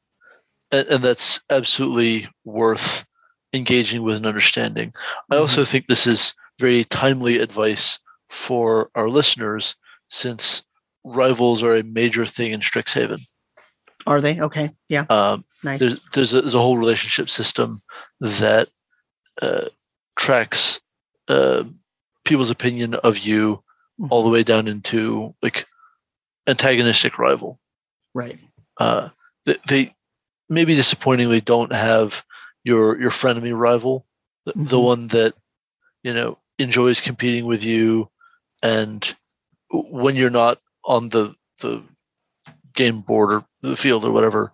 [0.73, 3.07] And, and, that's absolutely worth
[3.53, 4.89] engaging with and understanding.
[4.89, 5.35] Mm-hmm.
[5.35, 9.77] I also think this is very timely advice for our listeners
[10.09, 10.65] since
[11.05, 13.21] rivals are a major thing in Strixhaven.
[14.07, 14.41] Are they?
[14.41, 14.71] Okay.
[14.89, 15.05] Yeah.
[15.09, 15.81] Um, nice.
[15.81, 17.81] There's, there's, a, there's a whole relationship system
[18.21, 18.69] that
[19.43, 19.67] uh,
[20.17, 20.81] tracks
[21.29, 21.65] uh,
[22.25, 23.63] people's opinion of you
[24.01, 24.07] mm-hmm.
[24.11, 25.67] all the way down into like
[26.47, 27.61] antagonistic rival.
[28.15, 28.39] Right.
[28.79, 29.11] Uh,
[29.45, 29.95] they, they
[30.49, 32.25] maybe disappointingly don't have
[32.65, 34.07] your your frenemy rival,
[34.45, 34.67] the, mm-hmm.
[34.67, 35.35] the one that
[36.03, 38.11] you know enjoys competing with you,
[38.63, 39.15] and
[39.71, 41.83] when you're not on the the
[42.75, 44.53] game board or the field or whatever,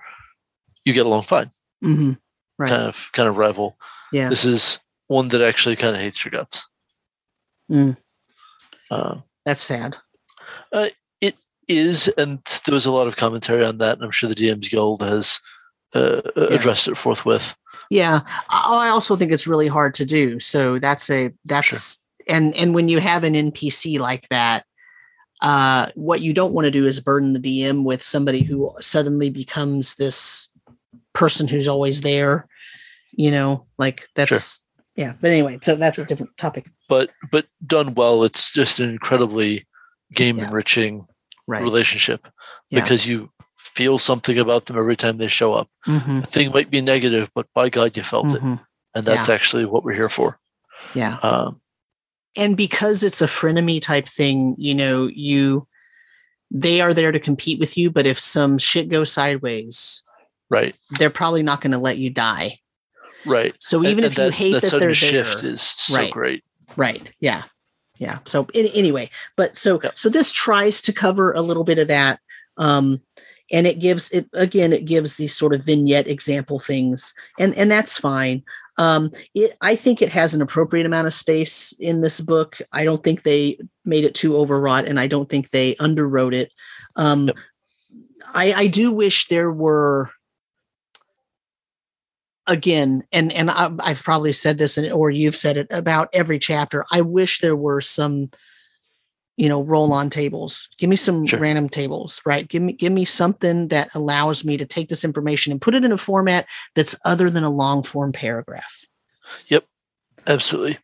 [0.85, 1.51] you get along fine.
[1.85, 2.13] Mm-hmm.
[2.59, 2.71] Right.
[2.71, 3.77] Kind of kind of rival.
[4.13, 4.29] Yeah.
[4.29, 4.79] This is
[5.13, 6.69] one that actually kind of hates your guts.
[7.71, 7.97] Mm.
[8.91, 9.97] Uh, That's sad.
[10.73, 10.89] Uh,
[11.21, 11.37] it
[11.69, 14.71] is, and there was a lot of commentary on that, and I'm sure the DMs
[14.71, 15.39] Guild has
[15.95, 16.45] uh, yeah.
[16.45, 17.55] addressed it forthwith.
[17.91, 20.41] Yeah, I also think it's really hard to do.
[20.41, 22.35] So that's a that's sure.
[22.35, 24.65] and and when you have an NPC like that,
[25.43, 29.29] uh, what you don't want to do is burden the DM with somebody who suddenly
[29.29, 30.51] becomes this
[31.13, 32.49] person who's always there.
[33.13, 34.62] You know, like that's Sure.
[34.97, 35.15] Yeah.
[35.21, 39.67] But anyway, so that's a different topic, but but done well, it's just an incredibly
[40.13, 40.47] game Yeah.
[40.47, 41.07] enriching
[41.47, 41.63] right?
[41.63, 42.29] relationship
[42.71, 42.81] Yeah.
[42.83, 45.69] because you feel something about them every time they show up.
[45.85, 48.55] hmm The thing might be negative, but by God, you felt it, hmm
[48.95, 50.39] and that's actually what we're here for.
[50.95, 51.17] Yeah.
[51.23, 51.63] Um,
[52.37, 55.67] and because it's a frenemy type thing, you know, you
[56.51, 60.03] they are there to compete with you, but if some shit goes sideways,
[60.51, 62.59] right, they're probably not going to let you die.
[63.25, 63.55] Right.
[63.61, 66.13] So even and if you hate that, sudden they're shift there, is so Right.
[66.13, 66.45] great.
[66.77, 67.03] right?
[67.21, 67.43] Yeah,
[67.99, 68.19] yeah.
[68.25, 69.99] So in, anyway, but so Yep.
[69.99, 72.21] so this tries to cover a little bit of that,
[72.57, 73.01] um,
[73.51, 74.73] and it gives it again.
[74.73, 78.43] It gives these sort of vignette example things, and and that's fine.
[78.79, 82.57] Um, it I think it has an appropriate amount of space in this book.
[82.73, 86.53] I don't think they made it too overwrought, and I don't think they underwrote it.
[86.97, 87.31] Um.
[88.35, 90.09] I I do wish there were
[92.47, 96.41] again and and I, i've probably said this and or you've said it about every
[96.41, 98.31] chapter i wish there were some
[99.37, 100.69] you know roll on tables.
[100.79, 101.39] Give me some Sure.
[101.41, 102.47] random tables right?
[102.47, 105.85] Give me give me something that allows me to take this information and put it
[105.85, 108.85] in a format that's other than a long form paragraph.
[109.49, 109.65] Yep.
[110.27, 110.79] Absolutely,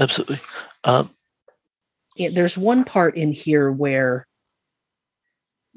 [0.00, 0.40] absolutely.
[0.84, 1.10] Um,
[2.16, 4.26] it, there's one part in here where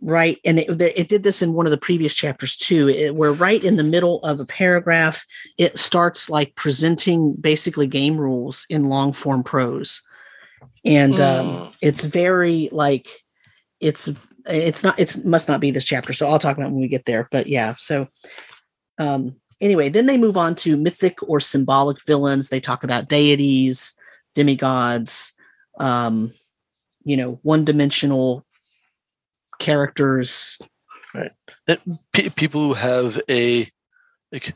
[0.02, 3.34] right and it, it did this in one of the previous chapters too it, where
[3.34, 5.26] right in the middle of a paragraph
[5.58, 10.02] it starts like presenting basically game rules in long form prose
[10.86, 11.74] and um, Mm.
[11.82, 13.10] it's very like
[13.80, 14.10] it's
[14.48, 17.06] it's not it's must not be this chapter so i'll talk about when we get
[17.06, 18.08] there but yeah so
[19.00, 23.96] um anyway then they move on to mythic or symbolic villains they talk about deities
[24.36, 25.34] demigods
[25.80, 26.32] um
[27.04, 28.46] you know one dimensional
[29.60, 30.58] characters
[32.14, 33.70] pe- people who have a
[34.32, 34.54] like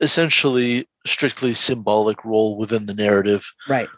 [0.00, 3.44] essentially strictly symbolic role within the narrative.
[3.68, 3.88] right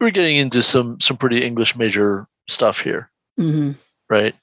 [0.00, 3.72] We're getting into some some pretty English major stuff here, hmm
[4.08, 4.34] right?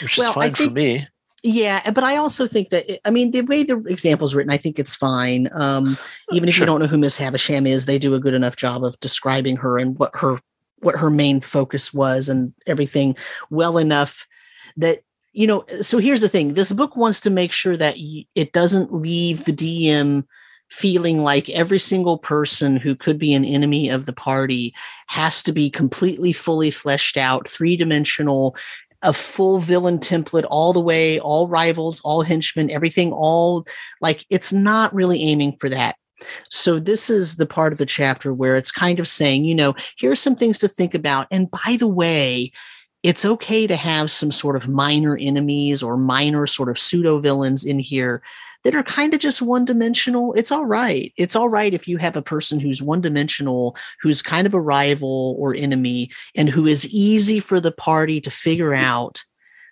[0.00, 1.06] Which Well, is fine for me.
[1.42, 4.78] yeah but i also think that i mean the way the example's written i think
[4.78, 5.98] it's fine um
[6.30, 6.62] even if Sure.
[6.62, 9.56] you don't know who miss havisham is they do a good enough job of describing
[9.56, 10.38] her and what her
[10.82, 13.16] what her main focus was and everything
[13.50, 14.24] well enough
[14.76, 15.02] that
[15.32, 17.96] you know so here's the thing this book wants to make sure that
[18.34, 20.24] it doesn't leave the dm
[20.70, 24.74] feeling like every single person who could be an enemy of the party
[25.06, 28.56] has to be completely fully fleshed out three-dimensional
[29.02, 33.66] a full villain template all the way all rivals all henchmen everything all
[34.00, 35.96] like it's not really aiming for that.
[36.50, 39.74] So this is the part of the chapter where it's kind of saying you know
[39.98, 41.26] here's some things to think about.
[41.30, 42.52] And by the way
[43.02, 47.64] it's okay to have some sort of minor enemies or minor sort of pseudo villains
[47.64, 48.22] in here
[48.62, 50.32] that are kind of just one dimensional.
[50.34, 51.12] It's all right.
[51.16, 54.60] It's all right if you have a person who's one dimensional, who's kind of a
[54.60, 59.22] rival or enemy, and who is easy for the party to figure out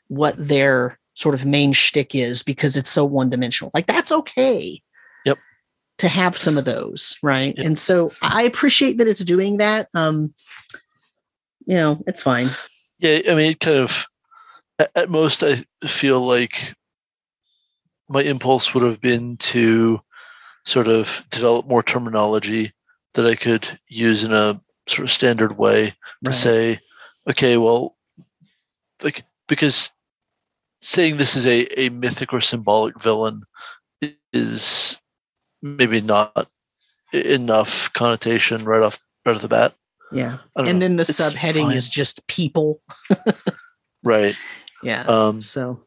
[0.08, 3.70] what their sort of main shtick is because it's so one dimensional.
[3.74, 4.82] Like that's okay.
[5.24, 5.38] Yep.
[5.98, 7.54] To have some of those, right?
[7.56, 7.64] Yep.
[7.64, 9.88] And so I appreciate that it's doing that.
[9.94, 10.34] Um,
[11.66, 12.50] you know, it's fine.
[13.00, 14.06] Yeah, I mean, it kind of
[14.94, 16.74] at, most I feel like
[18.08, 20.00] my impulse would have been to
[20.64, 22.72] sort of develop more terminology
[23.14, 25.94] that I could use in a sort of standard way
[26.24, 26.78] to say,
[27.28, 27.96] okay, well,
[29.02, 29.90] like because
[30.82, 33.42] saying this is a, a mythic or symbolic villain
[34.32, 35.00] is
[35.62, 36.48] maybe not
[37.12, 39.74] enough connotation right off right off the bat.
[40.12, 40.38] Yeah.
[40.56, 40.78] And know.
[40.78, 41.76] then the It's subheading fine.
[41.76, 42.80] is just people.
[44.02, 44.34] Right.
[44.82, 45.02] Yeah.
[45.02, 45.78] Um, so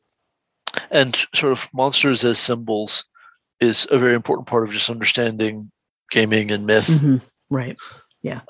[0.92, 3.06] and sort of monsters as symbols
[3.60, 5.72] is a very important part of just understanding
[6.12, 6.88] gaming and myth.
[6.88, 7.78] mhm, right.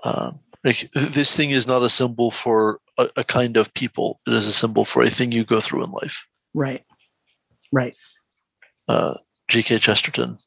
[0.04, 4.34] Um, like this thing is not a symbol for a, a kind of people; it
[4.34, 6.26] is a symbol for a thing you go through in life.
[6.54, 6.84] Right.
[7.72, 7.96] Right.
[8.88, 9.16] Uh,
[9.48, 9.80] G.K.
[9.80, 10.38] Chesterton,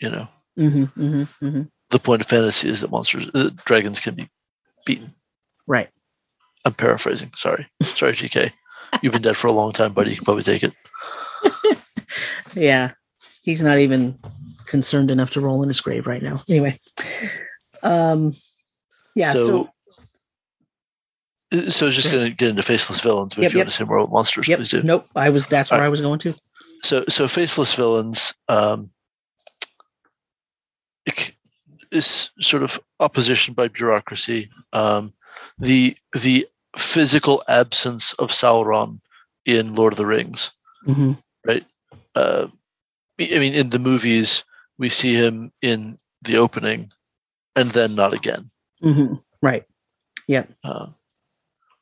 [0.00, 4.14] you know, hmm hmm hmm the point of fantasy is that monsters, uh, dragons can
[4.14, 4.28] be
[4.84, 5.14] beaten.
[5.66, 5.88] Right.
[6.64, 7.30] I'm paraphrasing.
[7.36, 8.52] Sorry, sorry, G.K.
[9.02, 10.10] You've been dead for a long time, buddy.
[10.10, 10.72] You can probably take it.
[12.54, 12.92] Yeah.
[13.42, 14.18] He's not even
[14.66, 16.38] concerned enough to roll in his grave right now.
[16.50, 16.78] Anyway.
[17.82, 18.32] Um
[19.14, 19.70] yeah, so,
[21.52, 23.64] so, so just going to get into faceless villains, but Yep, if you yep.
[23.66, 24.58] want to say more about monsters, yep.
[24.58, 24.82] please do.
[24.82, 25.06] Nope.
[25.16, 25.86] I was that's where All right.
[25.86, 26.34] I was going to.
[26.82, 28.90] so so faceless villains um
[31.92, 35.12] is sort of opposition by bureaucracy um
[35.58, 39.00] the the physical absence of Sauron
[39.44, 40.50] in Lord of the Rings,
[40.86, 41.12] hmm
[41.46, 41.64] right?
[42.14, 42.46] Uh,
[43.20, 44.44] I mean, in the movies,
[44.78, 46.90] we see him in the opening,
[47.56, 48.50] and then not again.
[48.80, 49.64] hmm Right.
[50.64, 50.86] Uh,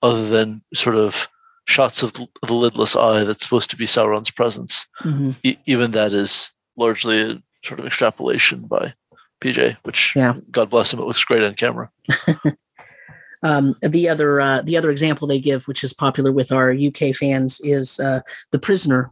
[0.03, 1.29] other than sort of
[1.67, 4.87] shots of the, the lidless eye that's supposed to be Sauron's presence.
[4.99, 8.93] hmm E- even that is largely a sort of extrapolation by
[9.41, 10.35] PJ, which Yeah.
[10.51, 11.91] God bless him, it looks great on camera.
[13.43, 17.15] Um, the other uh, the other example they give, which is popular with our UK
[17.17, 18.21] fans, is uh,
[18.51, 19.11] the prisoner.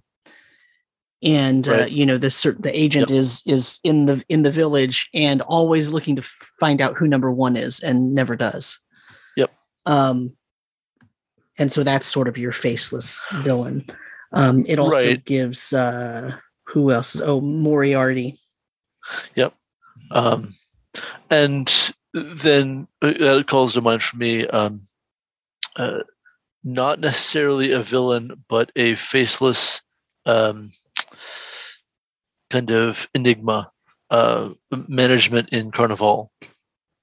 [1.22, 5.40] And uh, you know the the agent is is in the in the village and
[5.40, 8.78] always looking to find out who number one is and never does.
[9.36, 9.50] Yep.
[9.86, 10.36] Um,
[11.58, 13.86] and so that's sort of your faceless villain.
[14.34, 15.24] Um, it also Right.
[15.24, 17.18] gives uh, who else?
[17.18, 18.38] Oh, Moriarty.
[20.10, 20.54] Um,
[21.30, 24.86] and then that calls to mind for me um,
[25.76, 26.00] uh,
[26.64, 29.82] not necessarily a villain, but a faceless
[30.26, 30.72] um,
[32.50, 33.70] kind of enigma.
[34.10, 36.32] Uh, management in Carnival.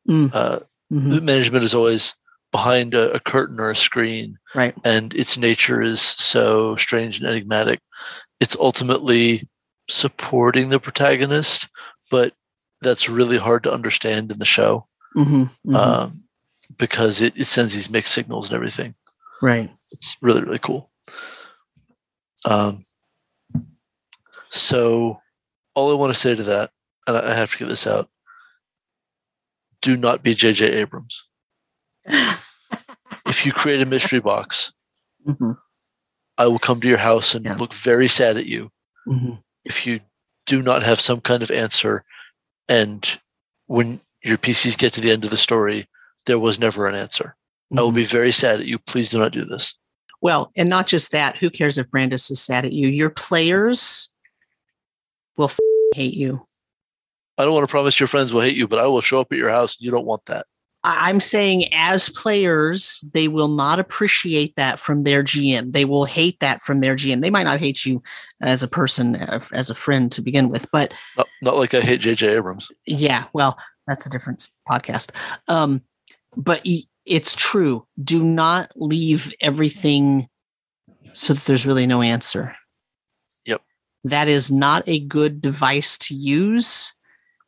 [0.09, 0.33] Mm.
[0.33, 0.59] Uh,
[0.91, 1.21] Mhm.
[1.21, 2.15] management is always
[2.51, 4.73] behind a, a curtain or a screen, Right.
[4.83, 7.79] and its nature is so strange and enigmatic.
[8.39, 9.47] It's ultimately
[9.87, 11.67] supporting the protagonist,
[12.09, 12.33] but
[12.81, 15.49] that's really hard to understand in the show Mhm.
[15.65, 15.75] Mhm.
[15.75, 16.23] um,
[16.77, 18.95] because it, it sends these mixed signals and everything.
[19.41, 19.69] right.
[19.91, 20.89] It's really, really cool.
[22.45, 22.85] Um,
[24.49, 25.21] so,
[25.73, 26.71] all I want to say to that,
[27.07, 28.09] and I have to get this out
[29.81, 30.65] do not be J.J.
[30.71, 31.25] Abrams.
[33.27, 34.71] If you create a mystery box,
[35.27, 35.57] Mhm.
[36.37, 37.55] I will come to your house and Yeah.
[37.55, 38.71] look very sad at you
[39.07, 39.43] Mhm.
[39.63, 39.99] if you
[40.45, 42.03] do not have some kind of answer.
[42.67, 43.19] And
[43.67, 45.87] when your PCs get to the end of the story,
[46.25, 47.35] there was never an answer.
[47.75, 48.11] I will be mm-hmm.
[48.11, 48.79] very sad at you.
[48.79, 49.73] Please do not do this.
[50.21, 51.37] Well, and not just that.
[51.37, 52.87] Who cares if Brandis is sad at you?
[52.87, 54.09] Your players
[55.37, 55.59] will f-
[55.93, 56.41] hate you.
[57.37, 59.31] I don't want to promise your friends will hate you, but I will show up
[59.31, 59.75] at your house.
[59.75, 60.47] And you don't want that.
[60.87, 65.73] I'm saying, as players, they will not appreciate that from their GM.
[65.73, 67.21] They will hate that from their GM.
[67.21, 68.03] They might not hate you
[68.41, 69.15] as a person,
[69.51, 72.35] as a friend to begin with, but Not, not like I hate J.J.
[72.35, 72.67] Abrams.
[72.85, 73.57] yeah, well,
[73.87, 75.09] that's a different podcast.
[75.47, 75.81] Um,
[76.37, 76.61] but
[77.05, 77.87] it's true.
[78.03, 80.27] Do not leave everything
[81.13, 82.55] so that there's really no answer.
[83.45, 83.61] Yep.
[84.03, 86.93] That is not a good device to use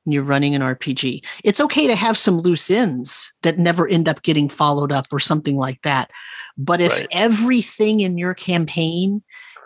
[0.08, 1.26] when you're running an RPG.
[1.44, 5.20] It's okay to have some loose ends that never end up getting followed up or
[5.20, 6.12] something like that.
[6.58, 7.08] But if Right.
[7.12, 9.22] everything in your campaign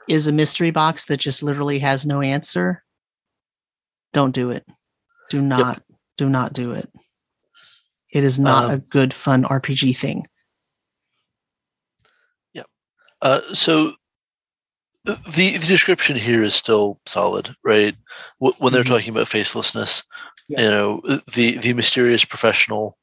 [0.08, 2.84] is a mystery box that just literally has no answer,
[4.14, 4.68] don't do it.
[5.30, 5.84] Do not
[6.18, 6.92] do not do it.
[8.10, 10.26] It is not Um, a good fun RPG thing.
[13.24, 13.94] Uh, so
[15.06, 17.96] the the description here is still solid, right?
[18.40, 18.88] When they're Mhm.
[18.88, 20.04] talking about facelessness,
[20.52, 20.62] Yeah.
[20.62, 21.02] you know,
[21.34, 22.98] the the mysterious professional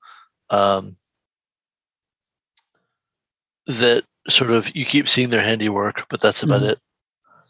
[0.51, 0.96] um,
[3.66, 6.70] that sort of you keep seeing their handiwork, but that's about Mhm.
[6.72, 6.80] it,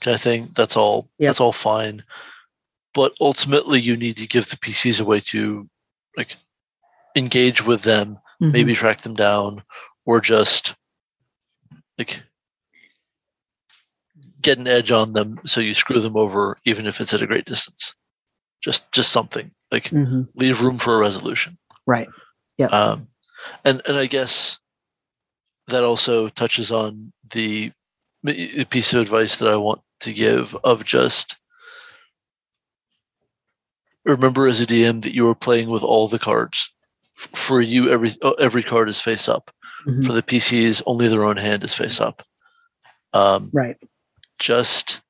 [0.01, 0.53] kind of thing.
[0.55, 1.09] That's all.
[1.19, 1.29] Yep.
[1.29, 2.05] That's all fine.
[2.95, 5.69] But ultimately, you need to give the PCs a way to
[6.17, 6.37] like
[7.17, 8.53] engage with them Mhm.
[8.53, 9.63] maybe track them down
[10.05, 10.75] or just
[11.99, 12.23] like
[14.41, 17.27] get an edge on them so you screw them over even if it's at a
[17.27, 17.95] great distance
[18.61, 20.29] just just something like Mhm.
[20.35, 22.09] leave room for a resolution Right.
[22.57, 22.67] Yeah.
[22.67, 23.09] um
[23.65, 24.59] and and i guess
[25.69, 27.73] that also touches on the,
[28.25, 31.37] the piece of advice that i want to give of just
[34.05, 36.73] remember as a dm that you are playing with all the cards
[37.15, 39.51] for you every oh, every card is face up
[39.87, 40.07] Mhm.
[40.07, 42.23] for the PCs, only their own hand is face up.
[43.13, 43.77] Um, Right.
[44.39, 45.01] just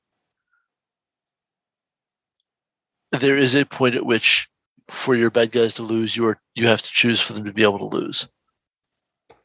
[3.13, 4.49] there is a point at which,
[4.89, 7.53] for your bad guys to lose, you are you have to choose for them to
[7.53, 8.29] be able to lose.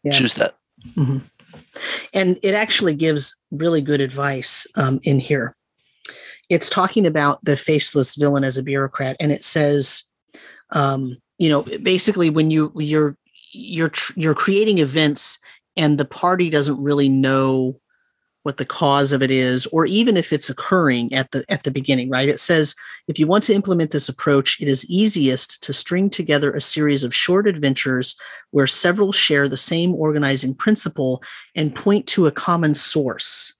[0.03, 0.11] Yeah.
[0.11, 0.55] Choose that.
[2.13, 5.55] and it actually gives really good advice um, in here.
[6.49, 10.03] It's talking about the faceless villain as a bureaucrat, and it says,
[10.71, 13.17] um, you know, basically when you you're
[13.53, 15.39] you're tr- you're creating events,
[15.77, 17.79] and the party doesn't really know
[18.43, 21.71] what the cause of it is, or even if it's occurring at the at the
[21.71, 22.29] beginning, right?
[22.29, 22.75] It says
[23.07, 27.03] if you want to implement this approach, it is easiest to string together a series
[27.03, 28.15] of short adventures
[28.51, 31.23] where several share the same organizing principle
[31.55, 33.53] and point to a common source.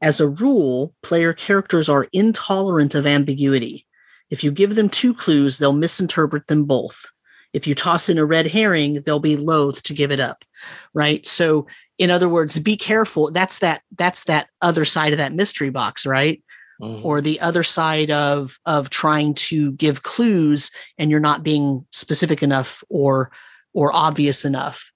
[0.00, 3.86] As a rule, player characters are intolerant of ambiguity.
[4.30, 7.06] If you give them two clues, they'll misinterpret them both.
[7.52, 10.44] If you toss in a red herring, they'll be loath to give it up.
[10.92, 11.26] Right?
[11.26, 11.66] So
[11.98, 13.30] in other words, be careful.
[13.30, 16.42] That's that that's that other side of that mystery box, right?
[16.80, 17.04] Mhm.
[17.04, 22.42] Or the other side of of trying to give clues and you're not being specific
[22.42, 23.30] enough or
[23.72, 24.92] or obvious enough.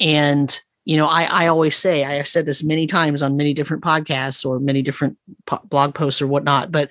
[0.00, 3.52] And you know, I, I always say, I have said this many times on many
[3.52, 6.90] different podcasts or many different po- blog posts or whatnot, but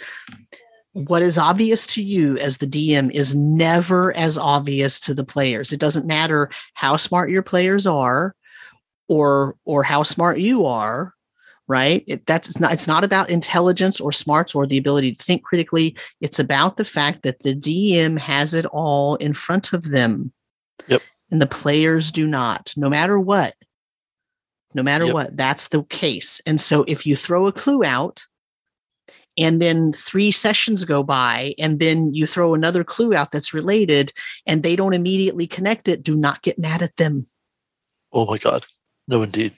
[0.93, 5.72] what is obvious to you as the DM is never as obvious to the players.
[5.72, 8.36] It doesn't matter how smart your players are
[9.08, 11.14] or or how smart you are,
[11.68, 12.03] right?
[12.08, 15.43] It, that's it's not it's not about intelligence or smarts or the ability to think
[15.43, 15.95] critically.
[16.22, 20.32] It's about the fact that the DM has it all in front of them.
[20.88, 21.01] Yep.
[21.32, 23.53] And the players do not, no matter what.
[24.74, 25.14] No matter Yep.
[25.14, 26.39] what, that's the case.
[26.45, 28.26] And so if you throw a clue out
[29.38, 34.12] and then three sessions go by and then you throw another clue out that's related
[34.45, 37.26] and they don't immediately connect it, do not get mad at them.
[38.12, 38.66] Oh my god.
[39.08, 39.53] No indeed.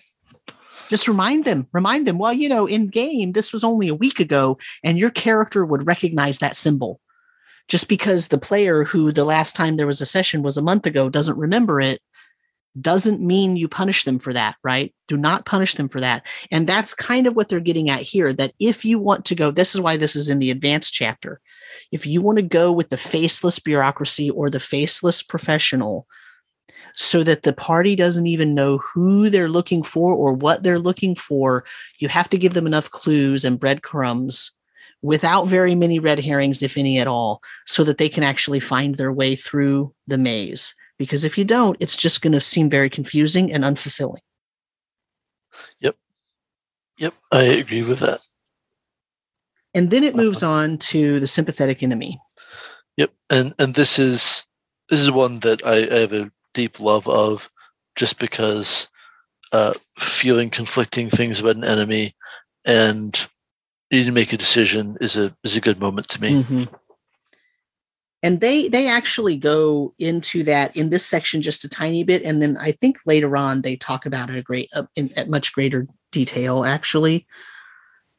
[0.90, 4.20] Just remind them, remind them, well, you know, in game, this was only a week
[4.20, 7.00] ago, and your character would recognize that symbol.
[7.68, 10.88] Just because the player who the last time there was a session was a month
[10.88, 12.02] ago doesn't remember it,
[12.80, 14.94] doesn't mean you punish them for that, right?
[15.08, 16.26] Do not punish them for that.
[16.52, 19.52] And that's kind of what they're getting at here that if you want to go,
[19.52, 21.42] this is why this is in the advanced chapter.
[21.92, 26.08] If you want to go with the faceless bureaucracy or the faceless professional,
[27.00, 31.16] so that the party doesn't even know who they're looking for or what they're looking
[31.16, 31.64] for,
[32.00, 34.52] you have to give them enough clues and breadcrumbs
[35.02, 38.96] without very many red herrings, if any at all, so that they can actually find
[38.96, 40.76] their way through the maze.
[40.98, 44.20] Because if you don't, it's just going to seem very confusing and unfulfilling.
[45.80, 45.96] Yep,
[46.98, 47.14] Yep.
[47.32, 48.20] I agree with that.
[49.74, 50.24] And then it uh-huh.
[50.24, 52.20] moves on to the sympathetic enemy.
[52.98, 54.46] Yep, and and this is
[54.90, 57.50] this is one that I, I have a deep love of,
[57.96, 58.88] just because
[59.52, 62.16] uh, feeling conflicting things about an enemy
[62.66, 63.26] and
[63.92, 66.44] needing to make a decision is a is a good moment to me.
[66.44, 66.68] Mhm.
[68.22, 72.42] And they they actually go into that in this section just a tiny bit, and
[72.42, 75.54] then I think later on they talk about it a great uh, in at much
[75.54, 77.26] greater detail actually.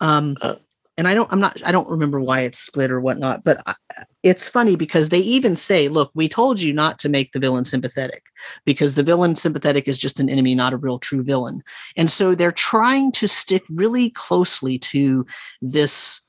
[0.00, 0.56] Um, Uh.
[1.00, 3.74] And I don't I'm not I don't remember why it's split or whatnot, but I,
[4.22, 7.64] it's funny because they even say, "Look, we told you not to make the villain
[7.64, 8.22] sympathetic
[8.66, 11.62] because the villain sympathetic is just an enemy, not a real true villain."
[11.96, 15.24] And so they're trying to stick really closely to
[15.62, 16.20] this,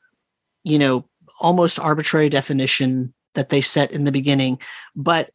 [0.64, 1.04] you know,
[1.42, 4.58] almost arbitrary definition that they set in the beginning.
[4.96, 5.32] But,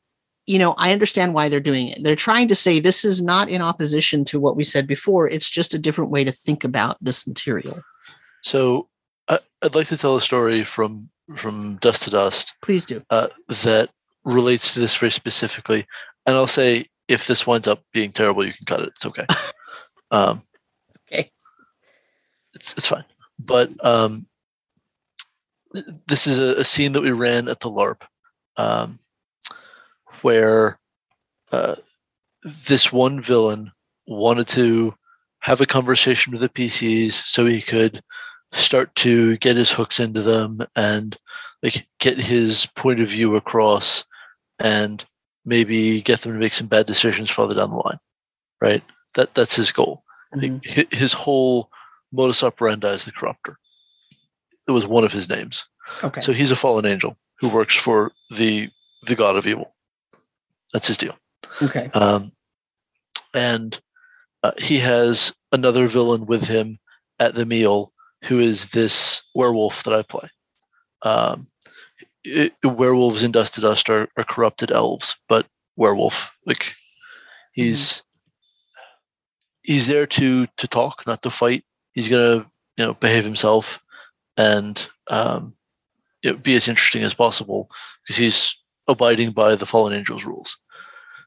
[0.47, 2.03] you know, I understand why they're doing it.
[2.03, 5.29] They're trying to say this is not in opposition to what we said before.
[5.29, 7.83] It's just a different way to think about this material.
[8.43, 8.89] So
[9.29, 13.03] I, I'd like to tell a story from from Dust to Dust Please do.
[13.11, 13.29] uh,
[13.63, 13.91] that
[14.25, 15.87] relates to this very specifically,
[16.27, 18.93] and I'll say if this winds up being terrible, you can cut it.
[18.97, 19.27] It's okay.
[20.11, 20.43] um,
[21.13, 21.31] Okay.
[22.55, 23.05] it's it's fine.
[23.39, 24.27] But um,
[25.75, 28.03] th- this is a, a scene that we ran at the LARP,
[28.57, 28.99] um,
[30.23, 30.79] where
[31.53, 31.77] uh,
[32.45, 33.71] this one villain
[34.07, 34.95] wanted to
[35.41, 38.01] have a conversation with the PCs so he could
[38.57, 41.17] start to get his hooks into them and
[41.63, 44.05] like get his point of view across
[44.59, 45.05] and
[45.45, 47.99] maybe get them to make some bad decisions further down the line
[48.61, 48.83] right
[49.15, 50.03] that that's his goal
[50.35, 50.67] like, Mhm.
[50.91, 51.71] hi- his whole
[52.13, 53.57] modus operandi is the corruptor
[54.67, 55.69] it was one of his names
[56.03, 56.21] Okay.
[56.21, 58.71] so he's a fallen angel who works for the
[59.07, 59.75] the god of evil
[60.73, 61.17] that's his deal
[61.63, 61.91] okay.
[61.95, 62.33] um,
[63.35, 63.81] and
[64.43, 66.79] uh, he has another villain with him
[67.19, 67.93] at the meal
[68.27, 70.29] who is this werewolf that I play.
[71.03, 71.49] Um,
[72.27, 75.47] i- werewolves in Dust to Dust are, are corrupted elves, but
[75.77, 76.75] werewolf like
[77.53, 78.03] he's
[79.63, 81.65] he's there to to talk, not to fight.
[81.93, 82.47] He's gonna
[82.77, 83.83] you know behave himself
[84.37, 85.55] and um,
[86.43, 87.71] be as interesting as possible
[88.03, 88.57] because he's
[88.89, 90.57] abiding by the fallen angels rules.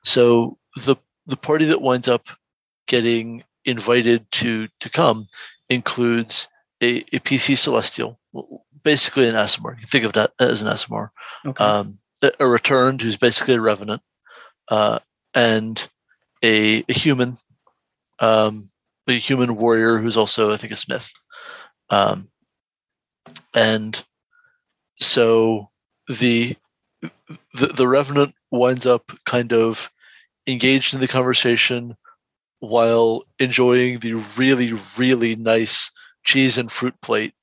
[0.03, 0.95] So the
[1.25, 2.27] the party that winds up
[2.87, 5.27] getting invited to to come
[5.69, 6.47] includes
[6.81, 8.19] a, a PC Celestial,
[8.83, 9.71] basically an Aasimar.
[9.71, 11.09] You can think of that as an Aasimar.
[11.45, 11.63] Okay.
[11.63, 14.01] Um, a, a returned who's basically a revenant,
[14.69, 14.99] uh,
[15.33, 15.87] and
[16.43, 17.37] a, a human,
[18.19, 18.71] um,
[19.07, 21.11] a human warrior who's also I think a smith.
[21.89, 22.29] Um,
[23.53, 24.03] and
[24.99, 25.69] so
[26.07, 26.55] the
[27.53, 29.89] the, the revenant winds up kind of
[30.47, 31.95] engaged in the conversation
[32.59, 35.91] while enjoying the really really nice
[36.23, 37.33] cheese and fruit plate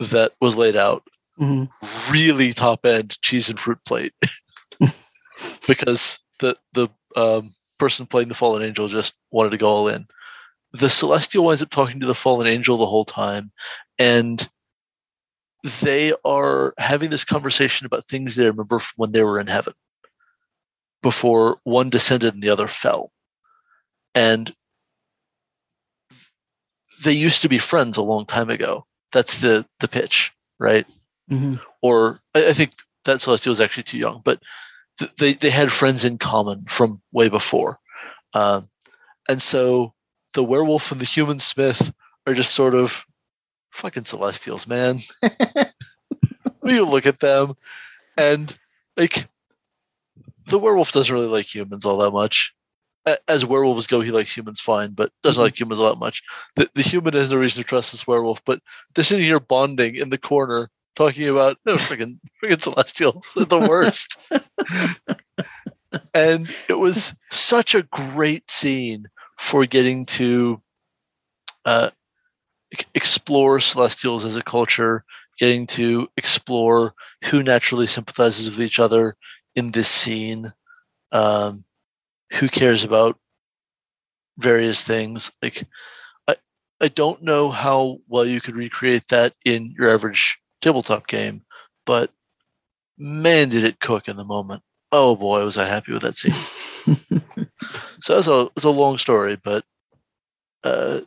[0.00, 1.04] that was laid out.
[1.40, 1.70] Mhm.
[2.10, 4.12] really top end cheese and fruit plate.
[5.66, 10.06] Because the the um, person playing the fallen angel just wanted to go all in.
[10.72, 13.50] The celestial winds up talking to the fallen angel the whole time
[13.98, 14.48] and
[15.80, 19.74] they are having this conversation about things they remember from when they were in heaven
[21.02, 23.12] before one descended and the other fell.
[24.14, 24.54] And
[27.02, 28.86] they used to be friends a long time ago.
[29.12, 30.86] That's the the pitch right?
[31.30, 31.54] Mm-hmm.
[31.80, 32.72] or I, I think
[33.04, 34.40] that celestial is actually too young but
[34.98, 37.78] th- they they had friends in common from way before.
[38.34, 38.68] Um,
[39.28, 39.94] and so
[40.34, 41.92] the werewolf and the human smith
[42.26, 43.04] are just sort of
[43.70, 45.00] fucking celestials man.
[46.64, 47.54] You look at them?
[48.16, 48.56] And
[48.96, 49.28] like
[50.46, 52.54] the werewolf doesn't really like humans all that much
[53.28, 55.44] as werewolves go he likes humans fine but doesn't Mhm.
[55.46, 56.22] like humans all that much.
[56.56, 58.60] The, the human has no reason to trust this werewolf but
[58.94, 63.58] they're sitting here bonding in the corner talking about no freaking freaking celestials they're the
[63.58, 64.18] worst.
[66.14, 69.06] And it was such a great scene
[69.38, 70.60] for getting to
[71.64, 71.90] uh,
[72.94, 75.04] explore celestials as a culture,
[75.38, 76.94] getting to explore
[77.24, 79.16] who naturally sympathizes with each other
[79.56, 80.52] in this scene,
[81.12, 81.64] um,
[82.34, 83.18] who cares about
[84.38, 85.30] various things.
[85.42, 85.66] Like,
[86.28, 86.36] I
[86.80, 91.42] I don't know how well you could recreate that in your average tabletop game,
[91.86, 92.10] but
[92.98, 94.62] man, did it cook in the moment.
[94.90, 96.34] Oh boy, was I happy with that scene.
[98.02, 99.64] So that's a it's a long story, but
[100.64, 101.00] uh,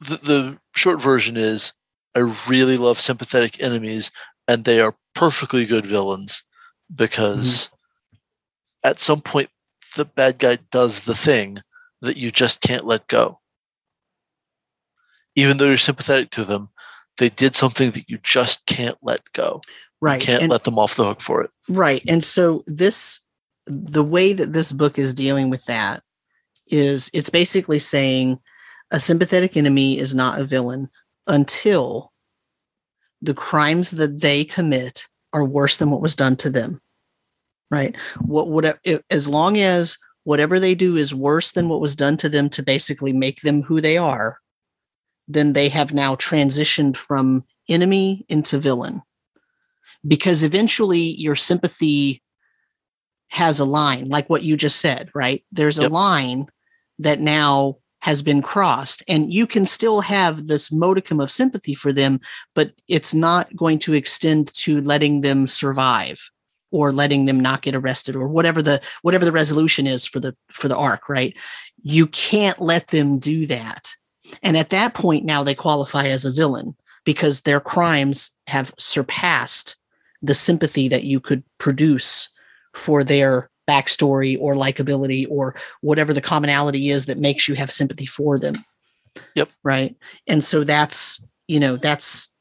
[0.00, 1.74] the the short version is
[2.14, 4.10] I really love sympathetic enemies,
[4.48, 6.42] and they are perfectly good villains
[6.94, 7.68] because
[8.82, 9.50] at some point
[9.98, 11.58] the bad guy does the thing
[12.00, 13.40] that you just can't let go.
[15.34, 16.70] Even though you're sympathetic to them,
[17.18, 19.60] they did something that you just can't let go.
[20.00, 20.20] right.
[20.20, 21.50] You can't and- let them off the hook for it.
[21.68, 22.02] Right.
[22.08, 23.20] And so this
[23.66, 26.02] the way that this book is dealing with that
[26.68, 28.38] is it's basically saying
[28.90, 30.88] a sympathetic enemy is not a villain
[31.26, 32.12] until
[33.20, 36.80] the crimes that they commit are worse than what was done to them.
[37.70, 37.96] Right?
[38.20, 38.78] What would
[39.10, 42.62] as long as whatever they do is worse than what was done to them to
[42.62, 44.38] basically make them who they are,
[45.26, 49.02] then they have now transitioned from enemy into villain.
[50.06, 52.22] Because eventually your sympathy
[53.28, 55.44] has a line like what you just said right?
[55.52, 56.46] There's a line
[56.98, 61.92] that now has been crossed and you can still have this modicum of sympathy for
[61.92, 62.20] them
[62.54, 66.30] but it's not going to extend to letting them survive
[66.70, 70.34] or letting them not get arrested or whatever the whatever the resolution is for the
[70.52, 71.36] for the arc right
[71.82, 73.92] you can't let them do that
[74.42, 79.76] and at that point now they qualify as a villain because their crimes have surpassed
[80.20, 82.28] the sympathy that you could produce
[82.74, 88.06] for their backstory or likability or whatever the commonality is that makes you have sympathy
[88.06, 88.64] for them.
[89.34, 89.48] Yep.
[89.62, 89.96] Right.
[90.26, 92.32] And so that's, you know, that's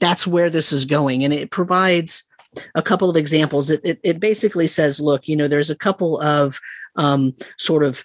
[0.00, 1.24] that's where this is going.
[1.24, 2.24] And it provides
[2.74, 3.70] a couple of examples.
[3.70, 6.58] It it, it basically says, look, you know, there's a couple of
[6.96, 8.04] um, sort of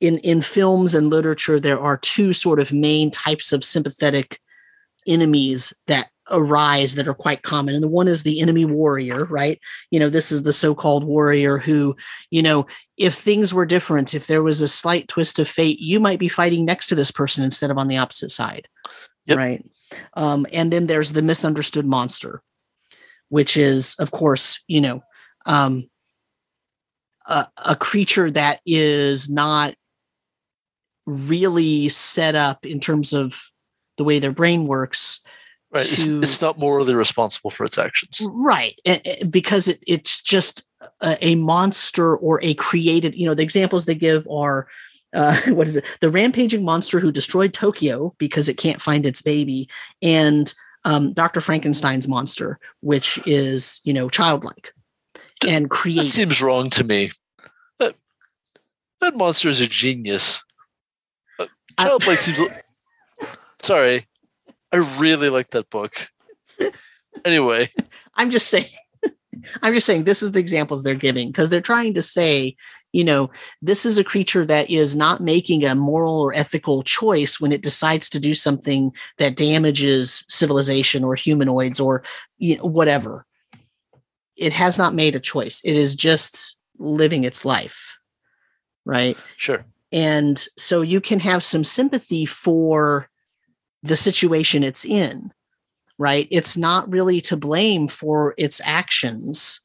[0.00, 4.40] in in films and literature, there are two sort of main types of sympathetic
[5.06, 7.74] enemies that arise that are quite common.
[7.74, 9.58] And the one is the enemy warrior right?
[9.90, 11.96] You know this is the so-called warrior who
[12.30, 12.66] you know
[12.96, 16.28] if things were different if there was a slight twist of fate you might be
[16.28, 18.68] fighting next to this person instead of on the opposite side.
[19.26, 19.36] Yep.
[19.38, 19.70] right?
[20.14, 22.42] Um, and then there's the misunderstood monster
[23.28, 25.02] which is of course you know
[25.46, 25.88] um,
[27.26, 29.74] a, a creature that is not
[31.06, 33.40] really set up in terms of
[33.96, 35.20] the way their brain works
[35.70, 35.84] Right.
[35.92, 38.22] It's, to- it's not morally responsible for its actions.
[38.32, 38.74] right
[39.28, 40.64] because it, it's just
[41.02, 44.66] a, a monster or a created you know the examples they give are
[45.14, 49.20] uh, what is it the rampaging monster who destroyed tokyo because it can't find its
[49.20, 49.68] baby
[50.00, 50.54] and
[50.88, 54.72] um, dr frankenstein's monster which is you know childlike
[55.40, 57.12] D- and That created seems wrong to me.
[57.78, 57.94] That,
[59.00, 60.42] that monster is a genius.
[61.38, 61.46] Uh,
[61.78, 62.38] I- Childlike seems.
[62.40, 63.26] a-
[63.62, 64.06] Sorry,
[64.72, 66.08] I really like that book.
[67.24, 67.70] Anyway,
[68.16, 68.66] I'm just saying,
[69.62, 72.56] I'm just saying this is the examples they're giving because they're trying to say,
[72.92, 73.30] you know,
[73.60, 77.62] this is a creature that is not making a moral or ethical choice when it
[77.62, 82.02] decides to do something that damages civilization or humanoids or
[82.38, 83.26] you know, whatever.
[84.36, 85.60] It has not made a choice.
[85.64, 87.96] It is just living its life.
[88.84, 89.18] Right.
[89.36, 89.66] sure.
[89.92, 93.08] And so you can have some sympathy for
[93.82, 95.32] the situation it's in,
[95.98, 96.28] right?
[96.30, 99.60] It's not really to blame for its actions.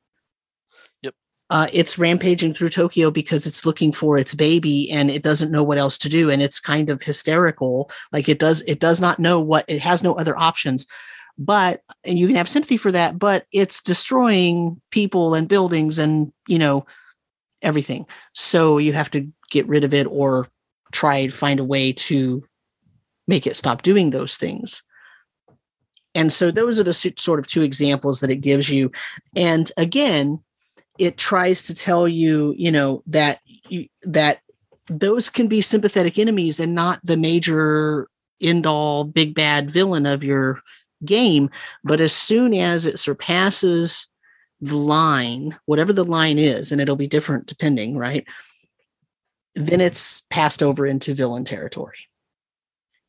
[1.54, 5.64] Uh, it's rampaging through Tokyo because it's looking for its baby and it doesn't know
[5.64, 7.92] what else to do, and it's kind of hysterical.
[8.12, 10.88] Like it does, it does not know what it has no other options.
[11.38, 16.34] But and you can have sympathy for that, but it's destroying people and buildings and
[16.48, 16.88] you know
[17.62, 18.08] everything.
[18.34, 20.48] So you have to get rid of it or
[20.92, 22.44] try to find a way to
[23.28, 24.82] make it stop doing those things.
[26.16, 28.92] And so those are the sort of two examples that it gives you.
[29.36, 30.44] And again,
[31.00, 33.40] it tries to tell you, you know, that
[33.70, 34.40] you, that
[34.88, 38.08] those can be sympathetic enemies and not the major
[38.42, 40.62] end all big bad villain of your
[41.06, 41.50] game.
[41.84, 44.08] But as soon as it surpasses
[44.62, 48.26] the line, whatever the line is, and it'll be different depending, right?
[49.56, 51.98] Then it's passed over into villain territory.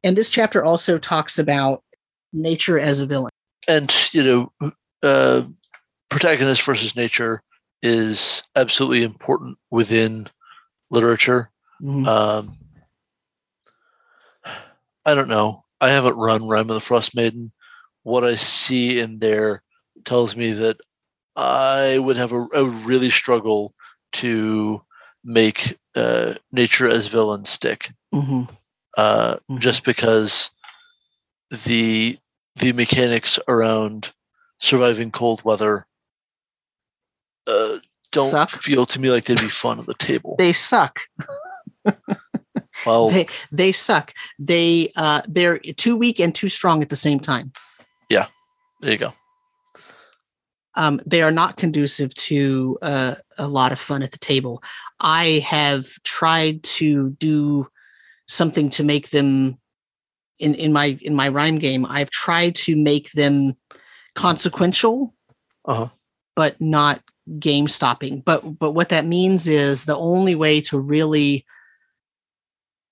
[0.03, 1.83] And this chapter also talks about
[2.33, 3.31] nature as a villain.
[3.67, 4.23] And, you
[4.61, 4.73] know,
[5.03, 5.43] uh,
[6.11, 7.43] protagonist versus nature
[7.85, 10.27] is absolutely important within
[10.91, 11.51] literature.
[11.83, 12.09] Mm-hmm.
[12.09, 12.57] Um,
[15.05, 15.65] I don't know.
[15.83, 17.53] I haven't run Rime of the Frost Maiden.
[18.03, 19.63] What I see in there
[20.07, 20.79] tells me that
[21.37, 23.75] I would have a, a really struggle
[24.15, 24.81] to
[25.23, 27.93] make uh, nature as villain stick.
[28.15, 28.45] Mm-hmm.
[28.97, 29.59] Uh, mm-hmm.
[29.59, 30.51] Just because
[31.51, 32.19] the
[32.57, 34.13] the mechanics around
[34.59, 35.87] surviving cold weather
[37.47, 37.79] uh,
[38.13, 38.51] don't suck.
[38.51, 40.37] feel to me like they'd be fun at the table.
[40.39, 41.01] They suck.
[42.87, 44.15] well, they they suck.
[44.39, 47.53] They uh, they're too weak and too strong at the same time.
[48.09, 48.27] Yeah,
[48.81, 49.13] there you go.
[50.77, 54.63] Um, they are not conducive to uh, a lot of fun at the table.
[55.01, 57.69] I have tried to do
[58.27, 59.59] something to make them
[60.39, 61.87] in in my in my Rime game.
[61.87, 63.57] I've tried to make them
[64.15, 65.15] consequential,
[65.65, 65.89] uh-huh.
[66.35, 67.03] but not
[67.39, 68.21] game stopping.
[68.21, 71.45] But but what that means is the only way to really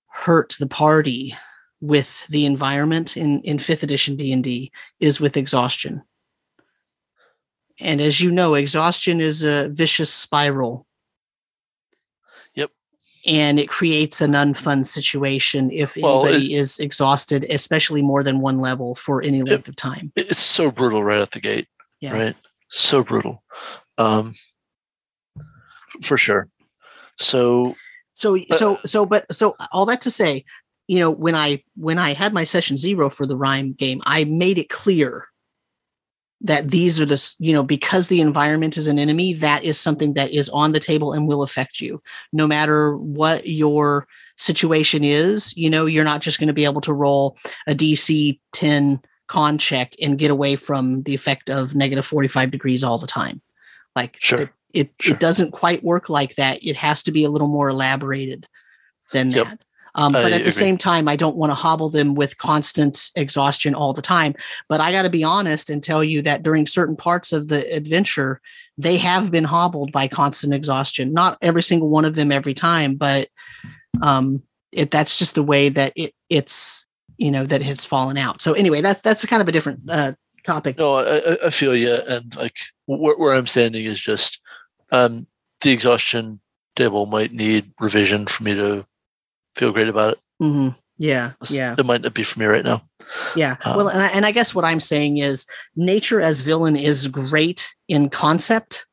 [0.07, 1.35] hurt the party
[1.81, 6.03] with the environment in in 5th edition D&D is with exhaustion.
[7.79, 10.85] And as you know, exhaustion is a vicious spiral.
[12.53, 12.69] Yep.
[13.25, 18.41] And it creates an unfun situation if well, anybody it, is exhausted, especially more than
[18.41, 20.11] one level for any length it, of time.
[20.15, 21.67] It's so brutal right at the gate.
[21.99, 22.13] Yeah.
[22.13, 22.35] Right.
[22.69, 23.43] So brutal
[23.97, 24.35] um,
[26.01, 26.47] for sure.
[27.17, 27.75] So,
[28.13, 30.45] so, uh, so, so, but so all that to say,
[30.87, 34.25] you know, when I when I had my session zero for the Rime game, I
[34.25, 35.27] made it clear
[36.43, 40.13] that these are the you know because the environment is an enemy that is something
[40.13, 45.55] that is on the table and will affect you no matter what your situation is
[45.55, 47.37] you know you're not just going to be able to roll
[47.67, 52.83] a dc 10 con check and get away from the effect of negative 45 degrees
[52.83, 53.41] all the time
[53.95, 54.41] like sure.
[54.41, 55.13] it it, sure.
[55.13, 56.63] it doesn't quite work like that.
[56.63, 58.47] It has to be a little more elaborated
[59.11, 59.47] than yep.
[59.47, 59.61] that.
[59.95, 63.75] Um, but at the same time, I don't want to hobble them with constant exhaustion
[63.75, 64.33] all the time.
[64.67, 67.71] But I got to be honest and tell you that during certain parts of the
[67.71, 68.41] adventure,
[68.75, 71.13] they have been hobbled by constant exhaustion.
[71.13, 73.29] Not every single one of them every time, but
[74.01, 74.41] um,
[74.71, 76.87] it, that's just the way that it it's
[77.17, 78.41] you know that it's fallen out.
[78.41, 80.13] So anyway, that that's kind of a different uh,
[80.43, 80.77] topic.
[80.77, 84.39] No, I, I feel you, and like where, where I'm standing is just
[84.91, 85.27] um,
[85.61, 86.39] the exhaustion
[86.75, 88.85] table might need revision for me to
[89.55, 90.19] feel great about it.
[90.41, 90.69] Mm-hmm.
[90.97, 91.75] Yeah, yeah.
[91.77, 92.81] It might not be for me right now.
[93.35, 93.57] Yeah.
[93.65, 97.07] Um, well, and I, and I guess what I'm saying is nature as villain is
[97.07, 98.85] great in concept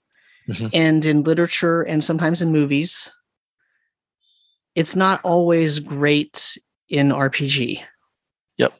[0.48, 0.68] mm-hmm.
[0.72, 3.10] and in literature and sometimes in movies.
[4.74, 6.56] It's not always great
[6.88, 7.82] in RPG.
[8.56, 8.72] Yep.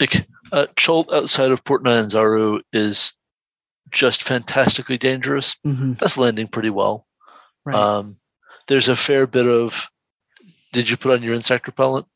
[0.00, 3.12] Like uh, Chult outside of Port Nyanzaru is
[3.90, 5.56] just fantastically dangerous.
[5.66, 5.94] Mm-hmm.
[5.94, 7.06] That's landing pretty well.
[7.64, 7.76] Right.
[7.76, 8.16] Um,
[8.66, 9.88] there's a fair bit of
[10.72, 12.06] did you put on your insect repellent?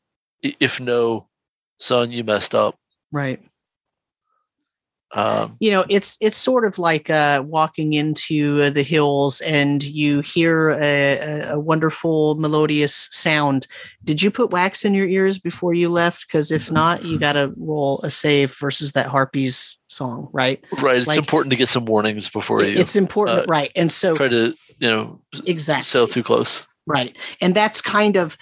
[0.41, 1.27] If no,
[1.79, 2.75] son, you messed up.
[3.11, 3.41] Right.
[5.15, 10.21] Um, you know, it's it's sort of like uh, walking into the hills and you
[10.21, 13.67] hear a, a, wonderful melodious sound.
[14.03, 16.25] Did you put wax in your ears before you left?
[16.27, 20.63] Because if not, you got to roll a save versus that harpies song, right?
[20.81, 20.97] Right.
[20.97, 22.79] It's like, important to get some warnings before you.
[22.79, 23.71] It's important, uh, right?
[23.75, 27.15] And so try to you know exactly sail too close, right?
[27.39, 28.35] And that's kind of,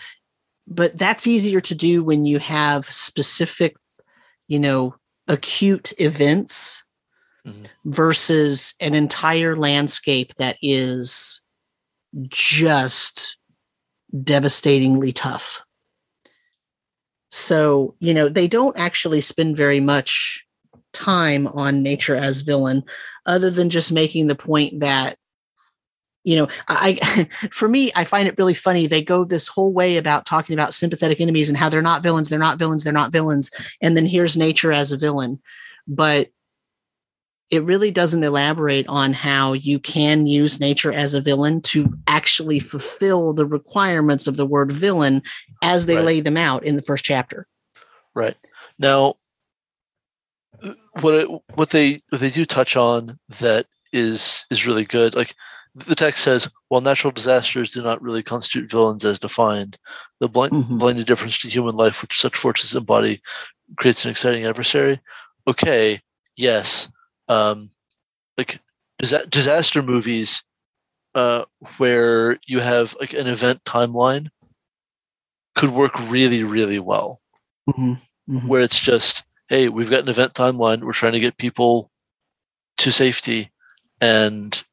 [0.67, 3.75] but that's easier to do when you have specific,
[4.47, 4.95] you know
[5.27, 6.83] acute events
[7.45, 7.63] mm-hmm.
[7.85, 11.41] versus an entire landscape that is
[12.27, 13.37] just
[14.23, 15.61] devastatingly tough.
[17.29, 20.45] So, you know, they don't actually spend very much
[20.91, 22.83] time on nature as villain,
[23.25, 25.17] other than just making the point that
[26.23, 29.97] you know i for me i find it really funny they go this whole way
[29.97, 33.11] about talking about sympathetic enemies and how they're not villains they're not villains they're not
[33.11, 33.51] villains
[33.81, 35.39] and then here's nature as a villain
[35.87, 36.29] but
[37.49, 42.59] it really doesn't elaborate on how you can use nature as a villain to actually
[42.59, 45.21] fulfill the requirements of the word villain
[45.61, 46.05] as they Right.
[46.05, 47.47] lay them out in the first chapter
[48.13, 48.35] Right.
[48.77, 49.15] Now,
[50.99, 55.15] what it, what they what they do touch on that is is really good.
[55.15, 55.33] Like
[55.75, 59.77] the text says, while natural disasters do not really constitute villains as defined,
[60.19, 60.79] the blind, Mhm.
[60.79, 63.21] blinded difference to human life which such forces embody
[63.77, 64.99] creates an exciting adversary.
[65.47, 66.01] Okay,
[66.35, 66.89] yes,
[67.29, 67.69] um,
[68.37, 68.59] like
[68.99, 70.43] disa- disaster movies,
[71.15, 71.45] uh,
[71.77, 74.29] where you have like an event timeline,
[75.55, 77.21] could work really really well
[77.69, 77.99] Mhm.
[78.29, 78.47] Mhm.
[78.47, 80.81] where it's just, hey, we've got an event timeline.
[80.83, 81.91] We're trying to get people
[82.77, 83.51] to safety,
[83.99, 84.63] and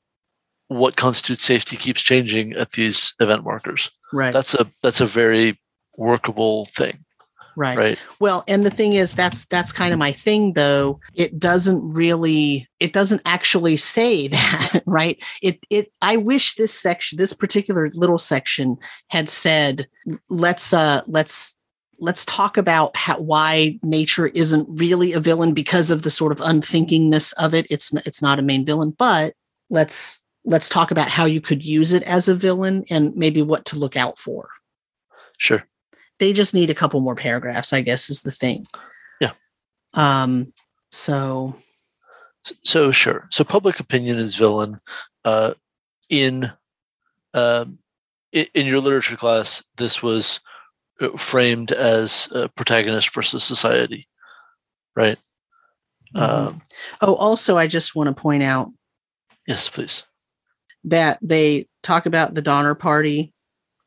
[0.69, 3.91] what constitutes safety keeps changing at these event markers.
[4.13, 5.59] right That's a that's a very
[5.97, 7.05] workable thing,
[7.57, 7.99] right right?
[8.21, 11.01] Well, and the thing is, that's that's kind of my thing, though.
[11.15, 15.23] It doesn't really, it doesn't actually say that, right?
[15.43, 15.93] It it.
[16.03, 18.77] I wish this section, this particular little section,
[19.09, 19.89] had said,
[20.29, 21.57] let's uh, let's
[22.01, 26.39] let's talk about how, why nature isn't really a villain because of the sort of
[26.39, 27.67] unthinkingness of it.
[27.71, 29.35] It's it's not a main villain, but
[29.71, 33.65] let's let's talk about how you could use it as a villain and maybe what
[33.67, 34.49] to look out for
[35.39, 35.63] Sure.
[36.19, 38.67] they just need a couple more paragraphs i guess is the thing
[39.21, 39.33] Yeah.
[39.95, 40.53] um
[40.91, 41.55] so
[42.65, 43.27] So sure.
[43.31, 44.81] So public opinion is villain.
[45.25, 45.53] Uh,
[46.09, 46.51] in
[47.35, 47.79] um,
[48.33, 50.41] in, your literature class, this was
[51.01, 54.09] uh, framed as uh, protagonist versus society,
[54.97, 55.19] right?
[56.17, 56.23] mhm.
[56.23, 56.63] Um,
[57.03, 58.71] oh also i just want to point out
[59.47, 60.05] yes, please.
[60.85, 63.33] That they talk about the donner party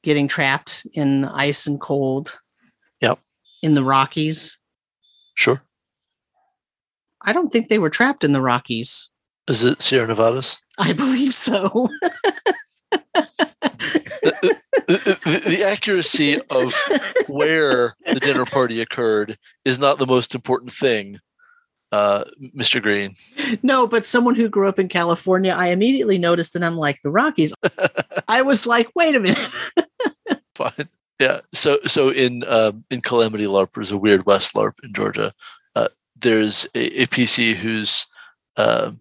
[0.04, 2.38] getting trapped in ice and cold
[3.02, 3.20] Yep.
[3.62, 4.58] in the rockies
[5.36, 5.62] Sure.
[7.24, 9.10] i don't think they were trapped in the rockies
[9.48, 10.58] Is it Sierra Nevadas?
[10.80, 11.88] i believe so
[14.22, 16.74] the, the- the accuracy of
[17.28, 21.20] where the Donner party occurred is not the most important thing,
[21.92, 22.24] uh,
[22.58, 22.82] Mr.
[22.82, 23.16] Green.
[23.64, 27.10] no but someone who grew up in california i immediately noticed and i'm like the
[27.12, 27.54] rockies
[28.28, 29.54] i was like wait a minute
[30.56, 30.90] Fine.
[31.20, 31.40] Yeah.
[31.54, 35.32] So so in um, in Calamity LARP, there's a Weird West LARP in Georgia.
[35.76, 35.88] Uh,
[36.20, 38.06] there's a, a PC whose
[38.58, 38.92] uh,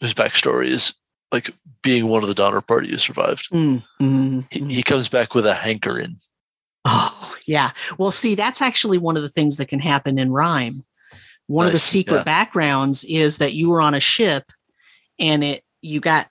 [0.00, 0.92] whose backstory is
[1.32, 1.50] like
[1.82, 3.48] being one of the Donner Party who survived.
[3.50, 4.70] Mm, mm, He, mm.
[4.70, 6.20] he comes back with a hankering.
[6.84, 7.70] Oh, yeah.
[7.98, 10.84] Well, see, that's actually one of the things that can happen in Rime.
[11.48, 12.22] One of the secret yeah.
[12.24, 14.52] backgrounds is that you were on a ship
[15.18, 16.28] and it you got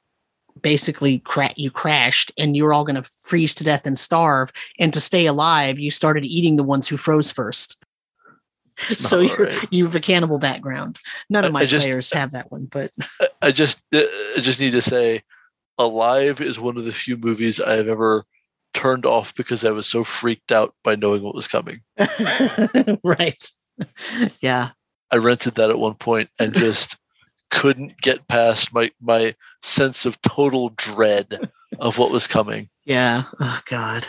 [0.62, 4.94] basically cra- you crashed and you're all going to freeze to death and starve and
[4.94, 7.84] to stay alive you started eating the ones who froze first
[8.90, 9.68] It's so you're, right.
[9.72, 11.00] you have a cannibal background
[11.30, 12.92] none of my just- players have that one but
[13.22, 14.02] I- I just uh,
[14.38, 15.24] I just need to say,
[15.78, 18.24] Alive is one of the few movies I have ever
[18.74, 21.82] turned off because I was so freaked out by knowing what was coming.
[23.04, 23.50] right
[24.42, 24.72] yeah
[25.12, 26.98] I rented that at one point and just
[27.52, 31.50] couldn't get past my my sense of total dread
[31.80, 32.70] of what was coming.
[32.86, 34.08] yeah oh god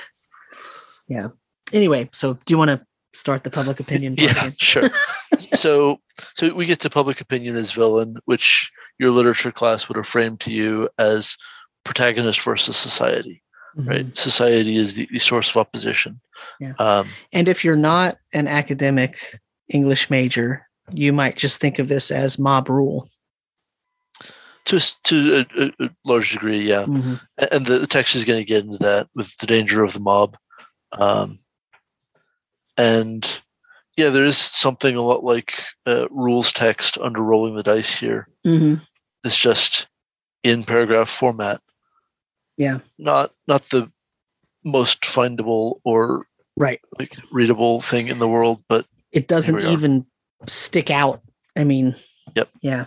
[1.08, 1.28] yeah
[1.72, 2.84] anyway so do you want to
[3.14, 4.54] start the public opinion Yeah, again?
[4.58, 4.88] sure.
[5.54, 5.98] so
[6.34, 10.40] so we get to public opinion as villain, which your literature class would have framed
[10.40, 11.36] to you as
[11.84, 13.42] protagonist versus society.
[13.76, 14.06] Right?
[14.06, 14.16] Mhm.
[14.16, 16.20] Society is the, the source of opposition.
[16.60, 16.72] Yeah.
[16.78, 22.10] Um, And if you're not an academic English major, you might just think of this
[22.10, 23.08] as mob rule.
[24.66, 26.84] to to a, a, large degree, yeah.
[26.84, 27.20] Mhm.
[27.50, 30.00] And the, the text is going to get into that with the danger of the
[30.00, 30.36] mob
[30.92, 31.38] um,
[32.76, 33.40] and
[33.96, 35.54] yeah there is something a lot like
[35.86, 38.80] uh, rules text under rolling the dice here Mhm.
[39.24, 39.88] it's just
[40.42, 41.60] in paragraph format
[42.56, 42.80] Yeah.
[42.98, 43.90] not not the
[44.64, 46.26] most findable or
[46.56, 46.80] Right.
[46.98, 50.06] like readable thing in the world but It doesn't even
[50.48, 51.20] stick out.
[51.56, 51.94] I mean,
[52.36, 52.48] Yep.
[52.62, 52.86] Yeah.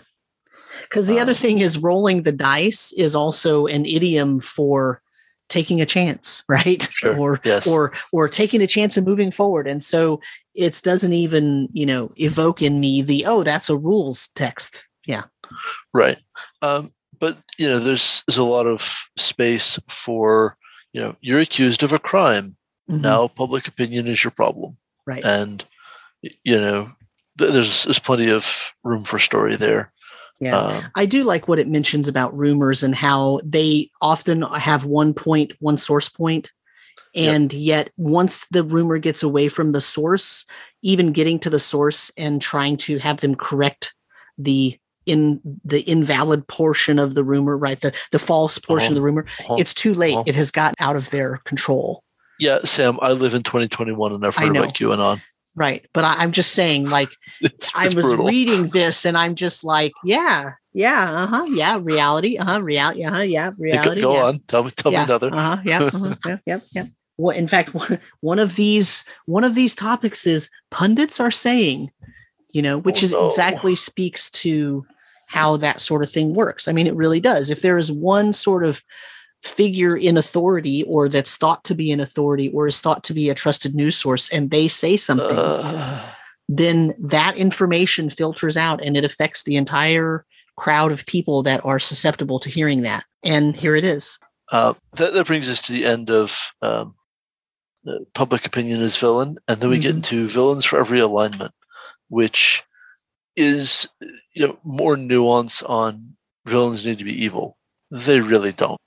[0.82, 5.02] Because the other Um, thing is rolling the dice is also an idiom for
[5.50, 6.82] taking a chance, right?
[6.92, 7.18] Sure.
[7.20, 9.68] or yes or or taking a chance and moving forward.
[9.68, 10.20] And so
[10.54, 14.88] it doesn't even, you know, evoke in me the oh, that's a rules text.
[15.06, 15.24] Yeah.
[15.94, 16.18] right
[16.64, 18.82] um, but you know there's there's a lot of
[19.18, 20.58] space for
[20.94, 22.58] you know you're accused of a crime
[22.90, 23.02] Mhm.
[23.02, 25.24] now public opinion is your problem Right.
[25.24, 25.64] and
[26.44, 26.92] you know
[27.38, 29.92] there's there's plenty of room for story there
[30.40, 30.58] Yeah.
[30.58, 35.14] Um, I do like what it mentions about rumors and how they often have one
[35.14, 36.52] point, one source point,
[37.16, 37.88] And yep.
[37.88, 40.46] yet, once the rumor gets away from the source,
[40.82, 43.94] even getting to the source and trying to have them correct
[44.38, 47.80] the in the invalid portion of the rumor, right?
[47.80, 48.92] The the false portion uh-huh.
[48.92, 49.56] of the rumor, uh-huh.
[49.58, 50.16] it's too late.
[50.16, 50.24] Uh-huh.
[50.28, 52.04] It has got out of their control.
[52.38, 55.22] Yeah, Sam, I live in 2021 and I've heard about QAnon.
[55.56, 55.86] Right.
[55.94, 57.10] But I, am just saying, like,
[57.42, 58.26] it's, I was brutal.
[58.26, 63.06] reading this and I'm just like, yeah, yeah, uh huh, yeah, reality, uh huh, reality,
[63.06, 64.02] uh huh, yeah, reality.
[64.02, 64.24] Go yeah.
[64.26, 64.40] on.
[64.48, 65.34] Tell me, tell yeah, me another.
[65.34, 66.86] Uh huh, yeah, uh-huh, yeah, yeah, yeah.
[67.18, 67.74] Well, in fact,
[68.20, 71.92] one of these one of these topics is pundits are saying,
[72.52, 73.28] you know, which oh, is no.
[73.28, 74.86] exactly speaks to
[75.28, 76.68] how that sort of thing works.
[76.68, 77.50] I mean, it really does.
[77.50, 78.84] If there is one sort of
[79.46, 83.30] figure in authority or that's thought to be an authority or is thought to be
[83.30, 86.04] a trusted news source and they say something uh.
[86.50, 90.26] then that information filters out and it affects the entire
[90.58, 94.18] crowd of people that are susceptible to hearing that and here it is
[94.52, 96.94] uh, that, that, brings us to the end of um,
[98.16, 99.84] public opinion as villain and then we mm-hmm.
[99.84, 101.54] get into villains for every alignment
[102.10, 102.64] which
[103.36, 103.88] is
[104.34, 106.16] you know more nuance on
[106.48, 107.58] villains need to be evil
[107.92, 108.80] they really don't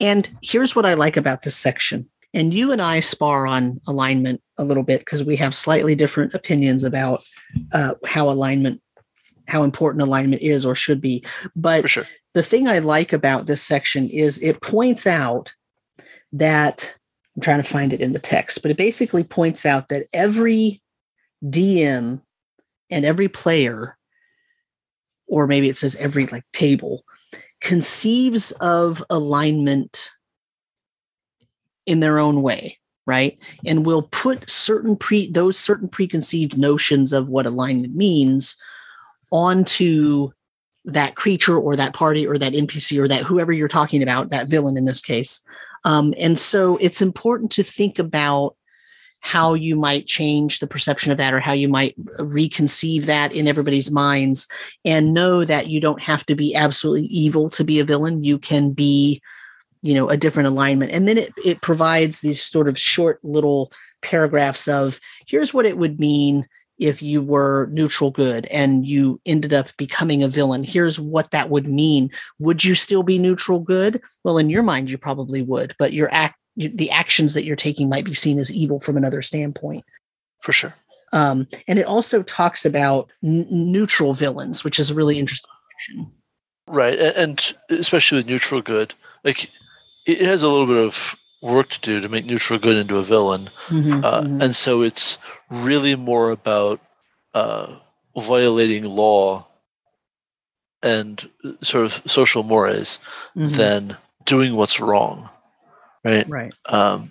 [0.00, 2.08] and here's what I like about this section.
[2.34, 6.34] And you and I spar on alignment a little bit because we have slightly different
[6.34, 7.22] opinions about
[7.72, 8.82] uh, how alignment,
[9.46, 11.24] how important alignment is or should be.
[11.56, 12.06] But sure.
[12.34, 15.52] the thing I like about this section is it points out
[16.32, 16.94] that
[17.34, 20.82] I'm trying to find it in the text, but it basically points out that every
[21.44, 22.20] DM
[22.90, 23.96] and every player,
[25.26, 27.04] or maybe it says every like table,
[27.60, 30.10] conceives of alignment
[31.86, 32.78] in their own way
[33.08, 33.38] right?
[33.64, 38.54] And will put certain pre those certain preconceived notions of what alignment means
[39.32, 40.30] onto
[40.84, 44.48] that creature or that party or that npc or that whoever you're talking about that
[44.48, 45.40] villain in this case.
[45.84, 48.56] Um, and so it's important to think about
[49.20, 53.48] how you might change the perception of that or how you might reconceive that in
[53.48, 54.48] everybody's minds
[54.84, 58.24] and know that you don't have to be absolutely evil to be a villain.
[58.24, 59.20] You can be
[59.82, 60.92] you know a different alignment.
[60.92, 65.78] And then it, it provides these sort of short little paragraphs of here's what it
[65.78, 66.46] would mean
[66.78, 70.62] if you were neutral good and you ended up becoming a villain.
[70.62, 72.10] Here's what that would mean.
[72.38, 74.00] Would you still be neutral good?
[74.24, 77.88] Well in your mind you probably would but your act the actions that you're taking
[77.88, 79.84] might be seen as evil from another standpoint.
[80.42, 80.74] For sure.
[81.12, 86.12] Um, and it also talks about n- neutral villains, which is a really interesting section.
[86.66, 88.92] Right, and especially with neutral good,
[89.24, 89.50] like
[90.06, 93.02] it has a little bit of work to do to make neutral good into a
[93.02, 94.42] villain, mm-hmm, uh, mm-hmm.
[94.42, 96.78] and so it's really more about
[97.32, 97.74] uh,
[98.18, 99.46] violating law
[100.82, 101.30] and
[101.62, 102.98] sort of social mores
[103.34, 103.56] mm-hmm.
[103.56, 103.96] than
[104.26, 105.30] doing what's wrong
[106.08, 106.28] right?
[106.28, 106.52] Right.
[106.66, 107.10] Um,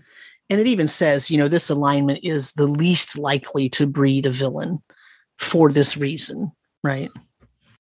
[0.49, 4.31] and it even says, you know, this alignment is the least likely to breed a
[4.31, 4.81] villain
[5.39, 6.51] for this reason,
[6.83, 7.11] right?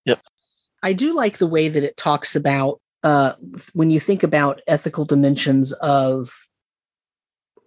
[0.05, 0.21] Yep.
[0.83, 3.33] I do like the way that it talks about uh,
[3.73, 6.29] when you think about ethical dimensions of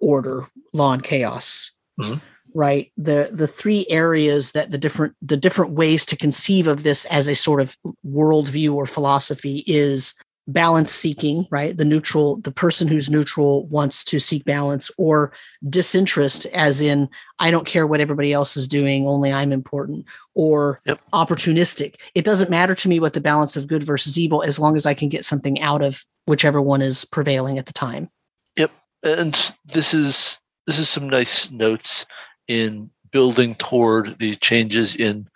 [0.00, 1.70] order, law, and chaos.
[2.00, 2.18] Mm-hmm.
[2.52, 2.90] Right.
[2.96, 7.28] The the three areas that the different the different ways to conceive of this as
[7.28, 10.14] a sort of worldview or philosophy is
[10.52, 11.76] balance seeking, right?
[11.76, 15.32] The neutral, the person who's neutral wants to seek balance, or
[15.68, 17.08] disinterest, as in,
[17.38, 21.00] I don't care what everybody else is doing, only I'm important, or yep.
[21.12, 21.94] opportunistic.
[22.14, 24.86] It doesn't matter to me what the balance of good versus evil as long as
[24.86, 28.10] I can get something out of whichever one is prevailing at the time.
[28.56, 28.70] Yep.
[29.02, 32.06] And this is this is some nice notes
[32.46, 35.28] in building toward the changes in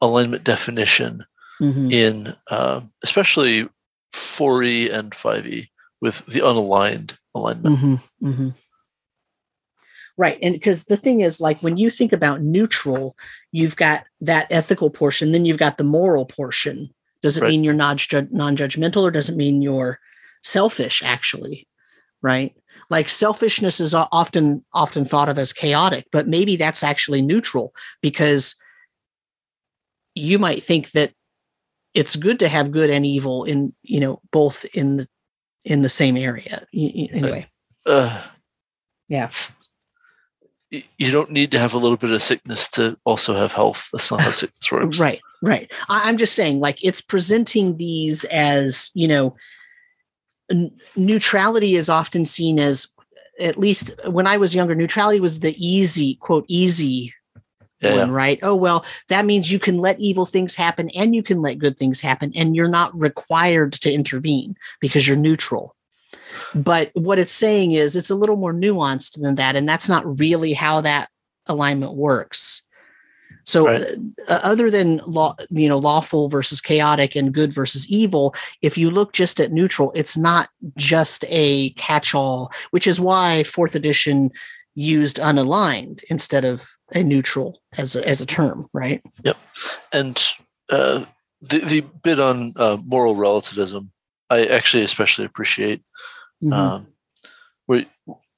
[0.00, 1.24] alignment definition
[1.60, 1.90] mm-hmm.
[1.90, 3.68] in uh, especially
[4.12, 5.68] 4E and 5E
[6.00, 7.78] with the unaligned alignment.
[7.78, 8.48] Mm-hmm, mm-hmm.
[10.18, 10.38] Right.
[10.42, 13.16] And because the thing is, like, when you think about neutral,
[13.50, 16.90] you've got that ethical portion, then you've got the moral portion.
[17.22, 17.50] Does it right.
[17.50, 19.98] mean you're non judgmental or does it mean you're
[20.42, 21.66] selfish, actually?
[22.20, 22.54] Right.
[22.90, 28.54] Like selfishness is often often thought of as chaotic, but maybe that's actually neutral because
[30.14, 31.12] you might think that
[31.94, 35.08] it's good to have good and evil in you know both in the
[35.64, 37.46] in the same area anyway.
[37.86, 38.22] Uh,
[39.08, 39.28] yeah.
[40.70, 43.88] You don't need to have a little bit of sickness to also have health.
[43.92, 44.98] That's not how sickness works.
[44.98, 45.70] Right right.
[45.88, 49.36] I'm just saying like it's presenting these as you know
[50.50, 52.88] n- neutrality is often seen as
[53.40, 57.14] at least when i was younger neutrality was the easy quote easy
[57.82, 58.14] Yeah, one, yeah.
[58.14, 58.38] right?
[58.42, 61.76] Oh, well, that means you can let evil things happen and you can let good
[61.76, 65.74] things happen, and you're not required to intervene because you're neutral.
[66.54, 70.18] But what it's saying is it's a little more nuanced than that, and that's not
[70.18, 71.08] really how that
[71.46, 72.62] alignment works.
[73.44, 73.86] So, Right.
[74.28, 78.90] uh, other than law, you know, lawful versus chaotic and good versus evil, if you
[78.90, 84.30] look just at neutral, it's not just a catch-all, which is why fourth edition
[84.74, 89.02] used unaligned instead of a neutral as a, as a term, right?
[89.24, 89.36] Yep.
[89.92, 90.22] And
[90.70, 91.04] uh,
[91.40, 93.90] the the bit on uh, moral relativism,
[94.30, 95.82] I actually especially appreciate.
[96.42, 96.52] Mhm.
[96.52, 96.86] Um,
[97.66, 97.86] where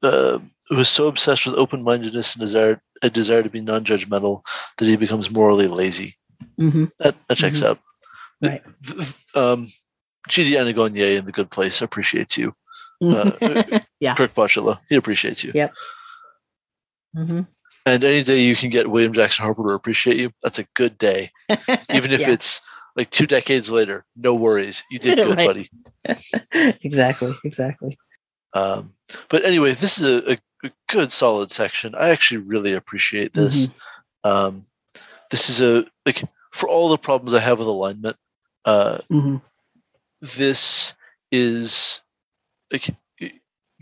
[0.03, 0.39] uh,
[0.69, 4.43] who is so obsessed with open mindedness and desire a desire to be non judgmental
[4.79, 6.17] that he becomes morally lazy.
[6.61, 6.91] Mhm.
[6.99, 7.79] That that checks out.
[8.43, 8.63] Right.
[9.35, 9.71] Um,
[10.29, 12.55] Anagonye in The Good Place appreciates you.
[13.03, 14.15] Uh, Yeah.
[14.15, 15.53] Kirk Bachelor, he appreciates you.
[15.55, 15.69] Yeah.
[17.15, 17.49] Mhm.
[17.87, 20.97] And any day you can get William Jackson Harper to appreciate you, that's a good
[20.99, 21.31] day.
[21.93, 22.31] Even if Yeah.
[22.31, 22.63] it's
[22.97, 24.83] like two decades later, no worries.
[24.91, 25.69] You did good, buddy.
[26.83, 27.99] exactly, exactly.
[28.55, 28.95] Um,
[29.29, 30.39] but anyway, this is a, a,
[30.89, 31.95] good, solid section.
[31.95, 33.67] I actually really appreciate this.
[33.67, 34.31] Mm-hmm.
[34.31, 34.67] Um,
[35.31, 36.23] this is a like
[36.53, 38.17] for all the problems I have with alignment.
[38.65, 39.43] Uh, Mhm.
[40.23, 40.95] this
[41.31, 42.01] is
[42.73, 42.89] like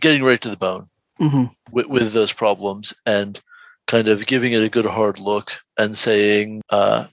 [0.01, 0.89] getting right to the bone
[1.23, 1.51] Mhm.
[1.71, 3.41] with, with those problems and
[3.87, 7.07] kind of giving it a good hard look and saying, uh,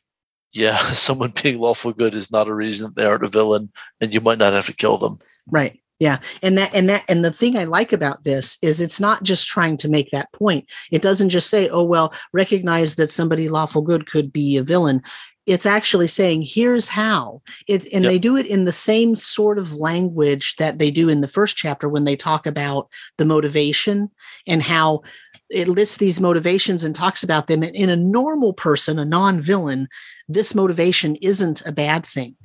[0.51, 3.71] yeah, someone being lawful good is not a reason that they aren't a villain,
[4.01, 5.19] and you might not have to kill them.
[5.47, 5.79] Right.
[5.99, 6.19] Yeah.
[6.41, 9.49] And that and that and the thing I like about this is it's not just
[9.49, 10.65] trying to make that point.
[10.91, 15.01] It doesn't just say, "Oh well, recognize that somebody lawful good could be a villain."
[15.49, 18.11] It's actually saying, "Here's how." It and Yep.
[18.11, 21.57] they do it in the same sort of language that they do in the first
[21.57, 24.09] chapter when they talk about the motivation
[24.47, 25.01] and how
[25.49, 27.63] it lists these motivations and talks about them.
[27.63, 29.87] And in a normal person, a non-villain,
[30.27, 32.35] this motivation isn't a bad thing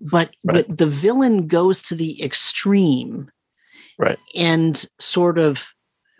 [0.00, 0.66] but Right.
[0.66, 3.30] but the villain goes to the extreme
[3.98, 4.18] Right.
[4.34, 5.68] and sort of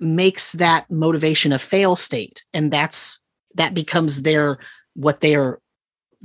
[0.00, 3.18] makes that motivation a fail state and that's
[3.54, 4.58] that becomes their
[4.94, 5.59] what they're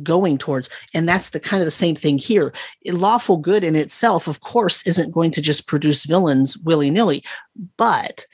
[0.03, 2.53] going towards and that's the kind of the same thing here
[2.87, 7.23] lawful good in itself of course isn't going to just produce villains willy-nilly
[7.77, 8.25] but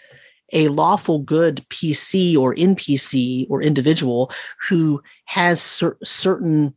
[0.54, 4.32] a lawful good pc or npc or individual
[4.68, 6.74] who has cer- certain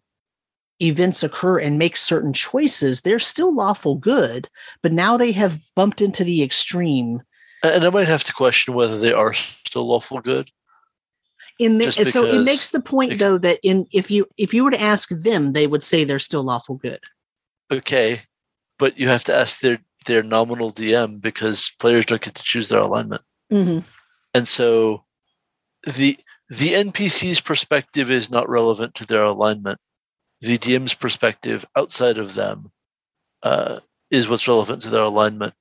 [0.81, 4.49] events occur and make certain choices, they're still lawful good,
[4.83, 7.23] but now they have bumped into the extreme.
[7.63, 10.51] And I might have to question whether they are still lawful good.
[11.59, 14.73] In the, so it makes the point though that in if you if you were
[14.73, 17.01] to ask them, they would say they're still lawful good.
[17.73, 18.23] Okay,
[18.79, 22.69] but you have to ask their their nominal DM because players don't get to choose
[22.69, 23.23] their alignment,
[23.53, 23.87] Mm-hmm.
[24.35, 25.05] and so
[25.87, 26.19] the
[26.49, 29.79] the NPC's perspective is not relevant to their alignment.
[30.41, 32.71] The DM's perspective outside of them
[33.45, 33.79] uh,
[34.11, 35.55] is what's relevant to their alignment,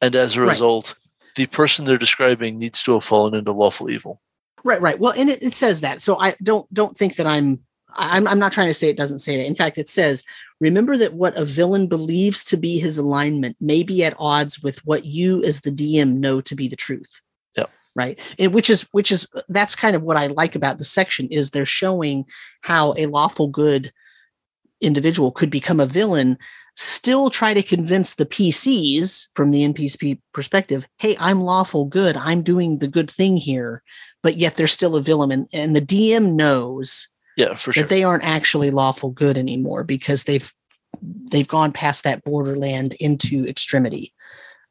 [0.00, 0.50] and as a Right.
[0.50, 0.94] result,
[1.34, 4.22] the person they're describing needs to have fallen into lawful evil.
[4.64, 4.98] Right, right.
[4.98, 6.02] Well, and it, it says that.
[6.02, 7.60] So I don't don't think that I'm
[7.94, 9.46] I'm I'm not trying to say it doesn't say that.
[9.46, 10.24] In fact, it says
[10.60, 14.84] remember that what a villain believes to be his alignment may be at odds with
[14.86, 17.20] what you as the DM know to be the truth.
[17.56, 17.70] Yep.
[17.94, 18.20] Right.
[18.38, 21.50] And which is which is that's kind of what I like about the section is
[21.50, 22.24] they're showing
[22.60, 23.92] how a lawful good
[24.80, 26.38] individual could become a villain
[26.76, 32.16] still try to convince the PCs from the NPC perspective, hey, I'm lawful good.
[32.16, 33.82] I'm doing the good thing here
[34.22, 37.82] but yet they're still a villain and, and the dm knows Yeah, for sure.
[37.82, 40.52] that they aren't actually lawful good anymore because they've
[41.02, 44.12] they've gone past that borderland into extremity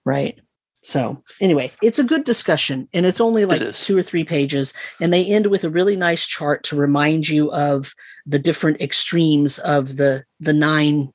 [0.05, 0.39] right
[0.83, 3.83] so anyway it's a good discussion and it's only like is.
[3.83, 7.51] two or three pages and they end with a really nice chart to remind you
[7.51, 7.93] of
[8.25, 11.11] the different extremes of the the nine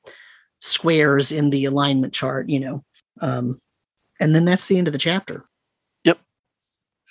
[0.61, 2.81] squares in the alignment chart you know
[3.21, 3.59] um
[4.19, 5.45] and then that's the end of the chapter
[6.05, 6.19] Yep,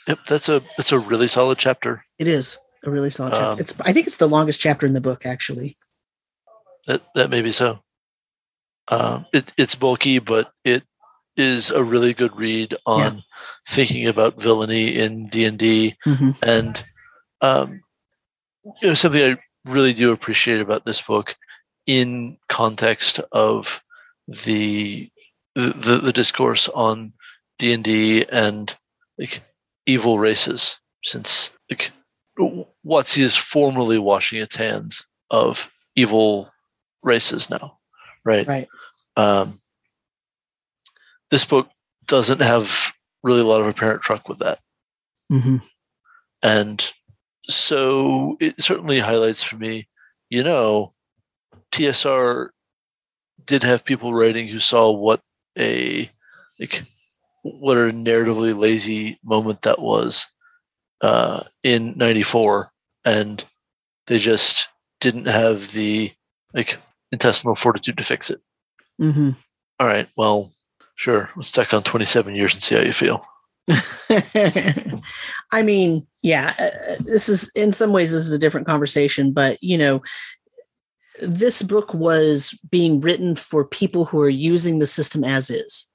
[0.09, 0.19] Yep.
[0.29, 2.05] that's a that's a really solid chapter.
[2.19, 3.53] It is a really solid chapter.
[3.53, 5.77] Um, it's I think it's the longest chapter in the book actually.
[6.87, 7.81] That that may be so.
[8.89, 10.83] Um, it, it's bulky, but it
[11.37, 13.23] is a really good read on
[13.69, 16.37] thinking about villainy in D and D, Mhm.
[16.43, 16.85] and
[17.41, 17.81] um,
[18.83, 19.39] you know something I
[19.71, 21.35] really do appreciate about this book,
[21.87, 23.83] in context of
[24.27, 25.11] the
[25.55, 27.13] the, the discourse on
[27.59, 28.75] D and D and
[29.19, 29.43] like
[29.87, 31.93] evil races, since like
[33.17, 36.51] is formally washing its hands of evil
[37.03, 37.79] races now,
[38.25, 38.47] right?
[38.47, 38.69] Right.
[39.17, 39.61] Um,
[41.31, 41.69] this book
[42.07, 42.93] doesn't have
[43.23, 44.59] really a lot of apparent truck with that,
[45.31, 45.57] Mm-hmm.
[46.43, 46.93] and
[47.49, 49.87] so it certainly highlights for me,
[50.31, 50.94] you know,
[51.75, 52.51] TSR
[53.47, 55.21] did have people writing who saw what
[55.59, 56.09] a
[56.61, 56.85] like
[57.43, 60.27] what a narratively lazy moment that was
[61.01, 62.71] uh, in '94,
[63.05, 63.45] and
[64.07, 64.69] they just
[65.01, 66.13] didn't have the
[66.55, 66.79] like
[67.11, 68.41] intestinal fortitude to fix it.
[69.01, 69.31] Mm-hmm.
[69.81, 70.53] All right, well,
[70.95, 73.27] sure, let's tack on 27 years and see how you feel.
[75.51, 79.59] I mean, yeah, uh, this is in some ways this is a different conversation, but
[79.61, 80.03] you know,
[81.23, 85.87] this book was being written for people who are using the system as is.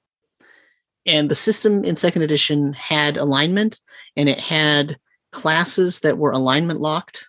[1.06, 3.80] And the system in second edition had alignment
[4.16, 4.98] and it had
[5.32, 7.28] classes that were alignment locked.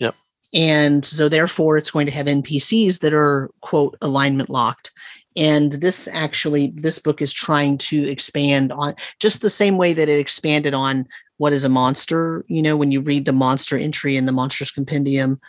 [0.00, 0.14] Yep.
[0.52, 4.90] And so therefore it's going to have NPCs that are quote alignment locked.
[5.34, 10.08] And this actually this book is trying to expand on just the same way that
[10.08, 11.06] it expanded on
[11.38, 14.70] what is a monster, you know, when you read the monster entry in the monsters
[14.70, 15.40] compendium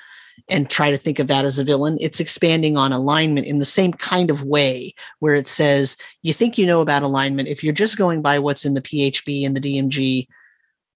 [0.49, 1.97] and try to think of that as a villain.
[2.01, 6.57] It's expanding on alignment in the same kind of way, where it says, you think
[6.57, 7.47] you know about alignment.
[7.47, 10.27] If you're just going by what's in the PHB and the DMG,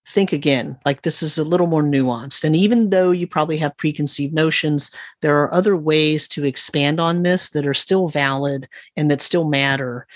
[0.07, 0.77] think again.
[0.85, 2.43] Like this is a little more nuanced.
[2.43, 4.89] And even though you probably have preconceived notions,
[5.22, 9.45] there are other ways to expand on this that are still valid and that still
[9.45, 10.07] matter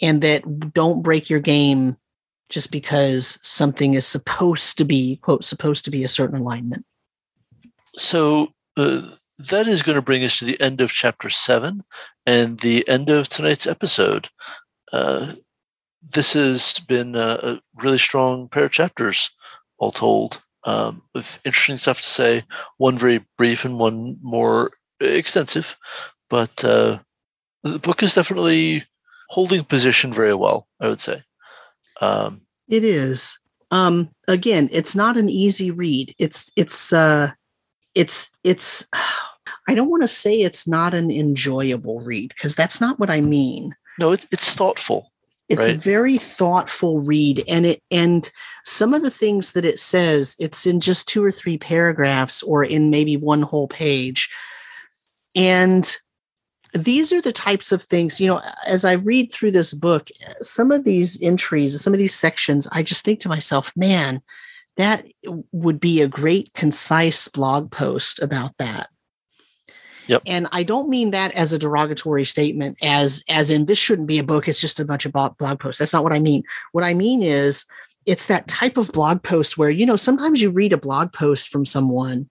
[0.00, 1.96] and that don't break your game
[2.48, 6.84] just because something is supposed to be, quote, supposed to be a certain alignment.
[7.96, 9.02] So uh,
[9.48, 11.82] that is going to bring us to the end of chapter seven
[12.26, 14.28] and the end of tonight's episode.
[14.92, 15.34] Uh,
[16.12, 19.30] this has been a, really strong pair of chapters,
[19.78, 22.44] all told, um, with interesting stuff to say.
[22.78, 25.76] One very brief and one more extensive,
[26.28, 26.98] but uh,
[27.62, 28.84] the book is definitely
[29.28, 30.66] holding position very well.
[30.80, 31.22] I would say.
[32.00, 33.38] Um, it is.
[33.70, 36.14] Um, again, it's not an easy read.
[36.18, 37.32] It's it's uh,
[37.94, 38.88] it's it's
[39.68, 43.20] I don't want to say it's not an enjoyable read because that's not what I
[43.20, 43.74] mean.
[43.98, 45.12] No, it's it's thoughtful.
[45.48, 45.74] It's right?
[45.74, 48.30] a very thoughtful read and it and
[48.64, 52.64] some of the things that it says it's in just two or three paragraphs or
[52.64, 54.30] in maybe one whole page.
[55.34, 55.96] And
[56.72, 60.08] these are the types of things, you know, as I read through this book,
[60.40, 64.22] some of these entries, some of these sections, I just think to myself, man,
[64.76, 65.06] that
[65.52, 68.88] would be a great concise blog post about that
[70.10, 70.22] Yep.
[70.26, 74.18] And I don't mean that as a derogatory statement, as as in this shouldn't be
[74.18, 74.48] a book.
[74.48, 75.78] It's just a bunch of blog posts.
[75.78, 76.42] That's not what I mean.
[76.72, 77.64] What I mean is
[78.06, 81.48] it's that type of blog post where you know sometimes you read a blog post
[81.48, 82.28] from someone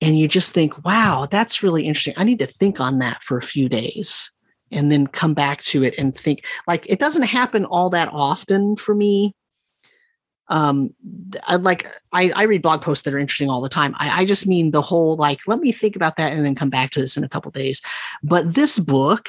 [0.00, 2.14] and you just think, "Wow, that's really interesting.
[2.16, 4.32] I need to think on that for a few days."
[4.72, 8.74] And then come back to it and think like it doesn't happen all that often
[8.74, 9.36] for me
[10.48, 10.94] um
[11.46, 13.94] I like I, I read blog posts that are interesting all the time.
[13.98, 16.70] I, I just mean the whole like, let me think about that and then come
[16.70, 17.80] back to this in a couple days.
[18.22, 19.28] But this book,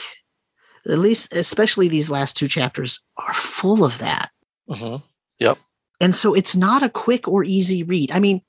[0.85, 4.31] at least especially these last two chapters, are full of that.
[4.69, 5.03] Mm-hmm.
[5.39, 5.57] Yep.
[5.99, 8.11] And so it's not a quick or easy read.
[8.11, 8.41] I mean,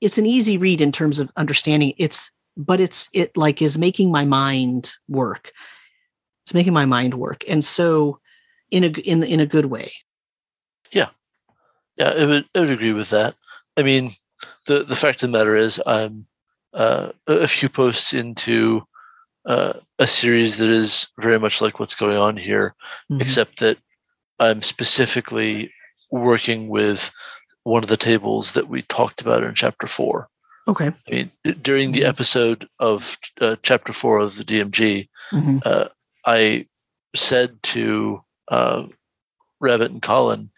[0.00, 1.94] it's an easy read in terms of understanding.
[1.98, 5.52] It's but it's it like is making my mind work.
[6.44, 7.44] It's making my mind work.
[7.48, 8.20] And so
[8.70, 9.92] in a in in a good way.
[10.92, 11.08] Yeah.
[11.96, 13.34] Yeah, I would, I would agree with that.
[13.76, 14.14] I mean,
[14.66, 16.26] the the fact of the matter is, I'm
[16.74, 18.86] uh, a few posts into
[19.46, 22.74] uh, a series that is very much like what's going on here,
[23.10, 23.20] mm-hmm.
[23.20, 23.78] except that
[24.38, 25.72] I'm specifically
[26.10, 27.12] working with
[27.62, 30.28] one of the tables that we talked about in chapter four.
[30.68, 30.88] Okay.
[30.88, 31.30] I mean,
[31.62, 32.08] during the mm-hmm.
[32.08, 35.58] episode of uh, chapter four of the DMG, mm-hmm.
[35.64, 35.86] uh,
[36.24, 36.66] I
[37.14, 38.86] said to uh,
[39.60, 40.50] Rabbit and Colin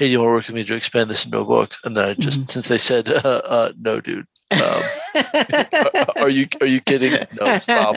[0.00, 1.76] hey, do you want to work with me to expand this into a book?
[1.84, 2.46] And then I just, mm-hmm.
[2.46, 4.82] since they said, uh, uh, no, dude, um,
[6.16, 7.12] are you are you kidding?
[7.38, 7.96] No, stop.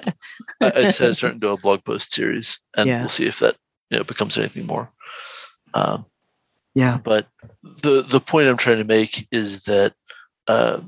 [0.60, 3.00] I, I decided to turn into a blog post series, and yeah.
[3.00, 3.56] we'll see if that
[3.90, 4.92] you know becomes anything more.
[5.74, 6.06] Um,
[6.76, 7.00] yeah.
[7.02, 7.28] But
[7.64, 9.94] the the point I'm trying to make is that
[10.48, 10.82] uh,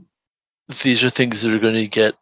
[0.83, 2.15] these are things that are going to get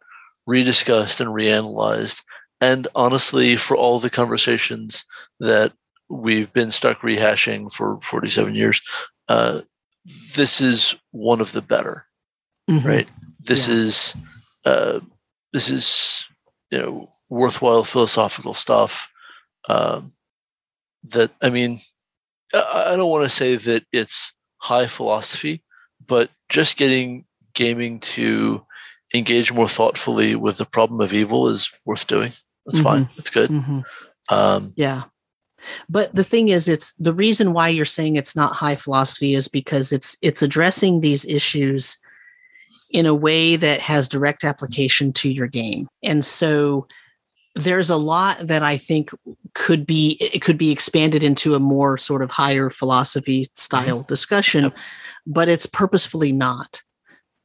[0.48, 2.22] rediscussed and reanalyzed.
[2.60, 5.04] And honestly, for all the conversations
[5.40, 5.72] that
[6.14, 8.80] we've been stuck rehashing for 47 years.
[9.28, 9.62] Uh,
[10.34, 12.06] this is one of the better,
[12.70, 12.86] mm-hmm.
[12.86, 13.08] right?
[13.40, 13.74] This yeah.
[13.74, 14.16] is
[14.64, 15.00] uh,
[15.52, 16.28] this is
[16.70, 19.10] you know worthwhile philosophical stuff.
[19.68, 20.12] Um,
[21.04, 21.80] that I mean,
[22.52, 25.62] I, I don't want to say that it's high philosophy,
[26.06, 27.24] but just getting
[27.54, 28.64] gaming to
[29.14, 32.32] engage more thoughtfully with the problem of evil is worth doing.
[32.66, 32.84] That's mm-hmm.
[32.84, 33.08] fine.
[33.16, 33.50] That's good.
[33.50, 33.80] Mm-hmm.
[34.28, 35.04] Um, yeah.
[35.88, 39.48] But the thing is, it's the reason why you're saying it's not high philosophy is
[39.48, 41.98] because it's it's addressing these issues
[42.90, 45.88] in a way that has direct application to your game.
[46.02, 46.86] And so
[47.54, 49.10] there's a lot that I think
[49.54, 54.08] could be it could be expanded into a more sort of higher philosophy style mm-hmm.
[54.08, 54.76] discussion, yep.
[55.26, 56.82] but it's purposefully not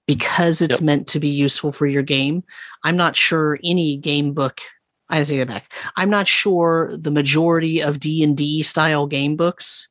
[0.08, 0.86] because it's yep.
[0.86, 2.44] meant to be useful for your game.
[2.84, 4.62] I'm not sure any game book
[5.10, 5.74] I take it back.
[5.96, 9.90] I'm not sure the majority of D and D style game books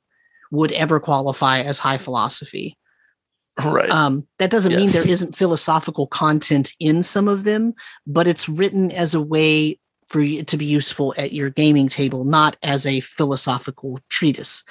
[0.50, 2.76] would ever qualify as high philosophy.
[3.62, 3.90] Right.
[3.90, 4.80] Um, that doesn't yes.
[4.80, 7.74] mean there isn't philosophical content in some of them,
[8.06, 12.24] but it's written as a way for it to be useful at your gaming table,
[12.24, 14.62] not as a philosophical treatise.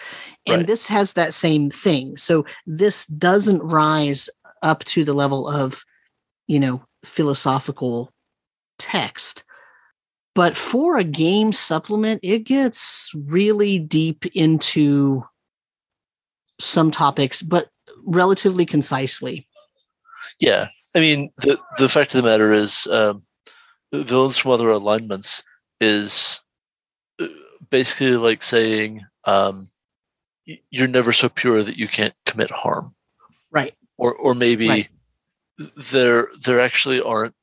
[0.47, 0.67] And right.
[0.67, 2.17] this has that same thing.
[2.17, 4.29] So this doesn't rise
[4.63, 5.83] up to the level of,
[6.47, 8.11] you know, philosophical
[8.79, 9.43] text.
[10.37, 15.25] But for a game supplement, it gets really deep into
[16.59, 17.69] some topics, but
[18.05, 19.47] relatively concisely.
[20.39, 23.23] Yeah, I mean the the fact of the matter is, um,
[23.91, 25.41] villains from other alignments
[25.81, 26.39] is
[27.19, 27.25] uh,
[27.71, 29.71] basically like saying um,
[30.45, 32.93] you're never so pure that you can't commit harm.
[33.49, 33.73] Right.
[33.97, 34.89] Or or maybe right.
[35.75, 37.33] there there actually aren't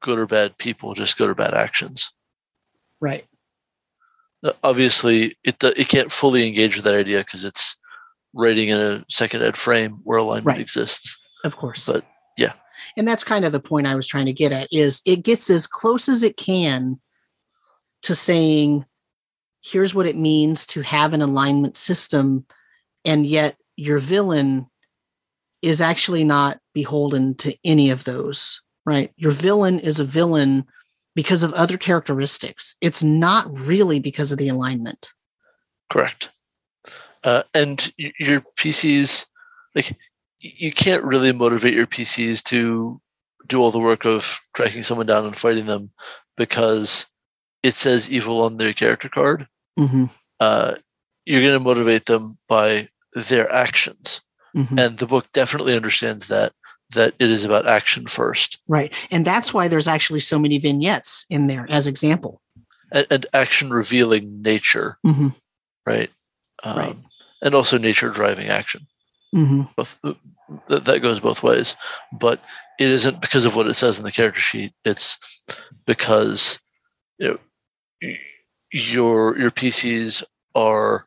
[0.00, 2.10] good or bad people, just good or bad actions.
[3.00, 3.26] Right.
[4.42, 7.76] Uh, obviously, it uh, it can't fully engage with that idea because it's
[8.32, 10.60] writing in a second ed frame where alignment right.
[10.60, 11.18] exists.
[11.44, 11.86] Of course.
[11.86, 12.04] But
[12.36, 12.52] yeah.
[12.96, 15.50] And that's kind of the point I was trying to get at is it gets
[15.50, 17.00] as close as it can
[18.02, 18.84] to saying
[19.62, 22.46] here's what it means to have an alignment system
[23.04, 24.66] and yet your villain
[25.62, 29.12] is actually not beholden to any of those, right?
[29.16, 30.66] Your villain is a villain
[31.14, 32.74] because of other characteristics.
[32.80, 35.12] It's not really because of the alignment.
[35.92, 36.28] Correct.
[37.22, 39.26] Uh, and your PCs,
[39.76, 39.92] like
[40.40, 43.00] you can't really motivate your PCs to
[43.46, 45.90] do all the work of tracking someone down and fighting them
[46.36, 47.06] because
[47.62, 49.46] it says evil on their character card.
[49.78, 50.06] Mm-hmm.
[50.40, 50.74] Uh,
[51.26, 54.20] you're going to motivate them by their actions,
[54.56, 54.78] mm-hmm.
[54.78, 56.52] and the book definitely understands that
[56.94, 58.58] that it is about action first.
[58.68, 62.40] Right, and that's why there's actually so many vignettes in there as example.
[62.92, 64.98] And, and action revealing nature.
[65.06, 65.28] Mm-hmm.
[65.86, 66.10] Right.
[66.62, 66.96] Um, right
[67.42, 68.86] and also nature driving action.
[69.34, 69.62] Mm-hmm.
[69.76, 70.00] Both,
[70.68, 71.76] that, that goes both ways,
[72.12, 72.40] but
[72.78, 74.72] it isn't because of what it says in the character sheet.
[74.84, 75.18] It's
[75.86, 76.58] because
[77.18, 77.38] you
[78.02, 78.14] know,
[78.72, 81.06] your your PCs are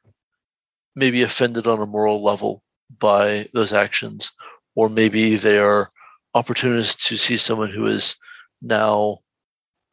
[0.95, 2.63] maybe offended on a moral level
[2.99, 4.31] by those actions,
[4.75, 5.91] or maybe they are
[6.33, 8.15] opportunists to see someone who is
[8.61, 9.19] now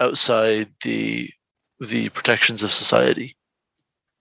[0.00, 1.28] outside the
[1.80, 3.36] the protections of society.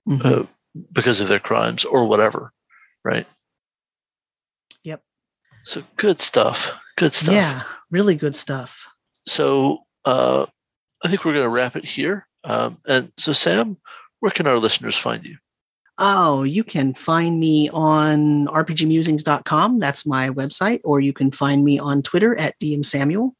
[0.07, 0.43] Mm-hmm.
[0.43, 0.45] Uh,
[0.91, 2.53] because of their crimes or whatever,
[3.03, 3.27] right?
[4.83, 5.01] Yep.
[5.63, 6.73] So good stuff.
[6.97, 7.35] Good stuff.
[7.35, 8.85] Yeah, really good stuff.
[9.25, 10.45] So uh,
[11.03, 12.27] I think we're going to wrap it here.
[12.43, 13.77] Um, and so, Sam,
[14.19, 15.37] where can our listeners find you?
[16.01, 19.79] Oh, you can find me on rpgmusings.com.
[19.79, 20.79] That's my website.
[20.85, 23.35] Or you can find me on Twitter at DM Samuel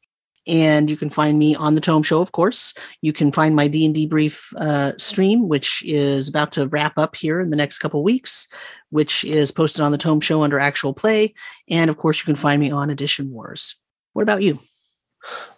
[0.50, 2.74] and you can find me on the Tome Show, of course.
[3.02, 6.98] You can find my D and D brief uh, stream, which is about to wrap
[6.98, 8.48] up here in the next couple weeks,
[8.90, 11.36] which is posted on the Tome Show under Actual Play,
[11.70, 13.76] and of course, you can find me on Edition Wars.
[14.14, 14.60] What about you?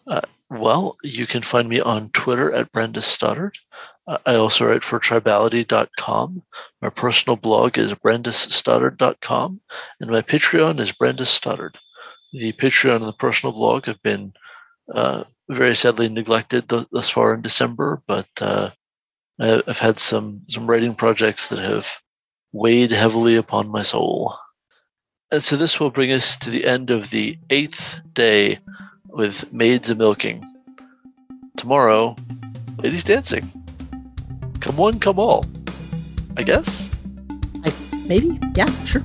[0.07, 3.57] Uh, well, you can find me on Twitter at Brandes Stoddard.
[4.25, 6.43] I also write for tribality.com.
[6.81, 9.61] My personal blog is brandesstoddard.com,
[9.99, 11.77] and my Patreon is Brandes Stoddard.
[12.33, 14.33] The Patreon and the personal blog have been
[14.93, 18.71] uh, very sadly neglected th- thus far in December, but uh,
[19.39, 22.01] I've had some some writing projects that have
[22.51, 24.35] weighed heavily upon my soul.
[25.31, 28.59] And so this will bring us to the end of the eighth day
[29.07, 30.43] with Maids a Milking.
[31.55, 32.15] Tomorrow,
[32.79, 33.60] ladies dancing.
[34.61, 35.45] Come one, come all.
[36.37, 36.95] I guess.
[37.65, 37.73] I,
[38.07, 39.03] maybe, yeah, sure.